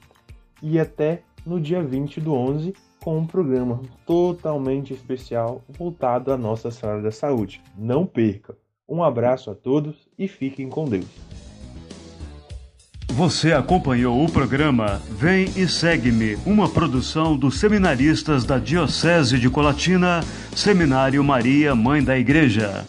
E 0.61 0.79
até 0.79 1.21
no 1.45 1.59
dia 1.59 1.81
20 1.83 2.21
do 2.21 2.33
11 2.33 2.73
com 3.03 3.19
um 3.19 3.27
programa 3.27 3.81
totalmente 4.05 4.91
especial 4.91 5.63
voltado 5.69 6.31
à 6.31 6.37
Nossa 6.37 6.71
Senhora 6.71 7.01
da 7.01 7.11
Saúde. 7.11 7.61
Não 7.77 8.05
perca! 8.05 8.55
Um 8.89 9.03
abraço 9.03 9.51
a 9.51 9.55
todos 9.55 9.95
e 10.17 10.27
fiquem 10.27 10.69
com 10.69 10.85
Deus. 10.85 11.05
Você 13.09 13.53
acompanhou 13.53 14.23
o 14.23 14.31
programa 14.31 15.01
Vem 15.09 15.45
e 15.55 15.67
Segue-me, 15.67 16.35
uma 16.45 16.67
produção 16.67 17.37
dos 17.37 17.59
seminaristas 17.59 18.43
da 18.43 18.57
Diocese 18.57 19.39
de 19.39 19.49
Colatina, 19.49 20.21
Seminário 20.55 21.23
Maria, 21.23 21.73
Mãe 21.73 22.03
da 22.03 22.17
Igreja. 22.17 22.85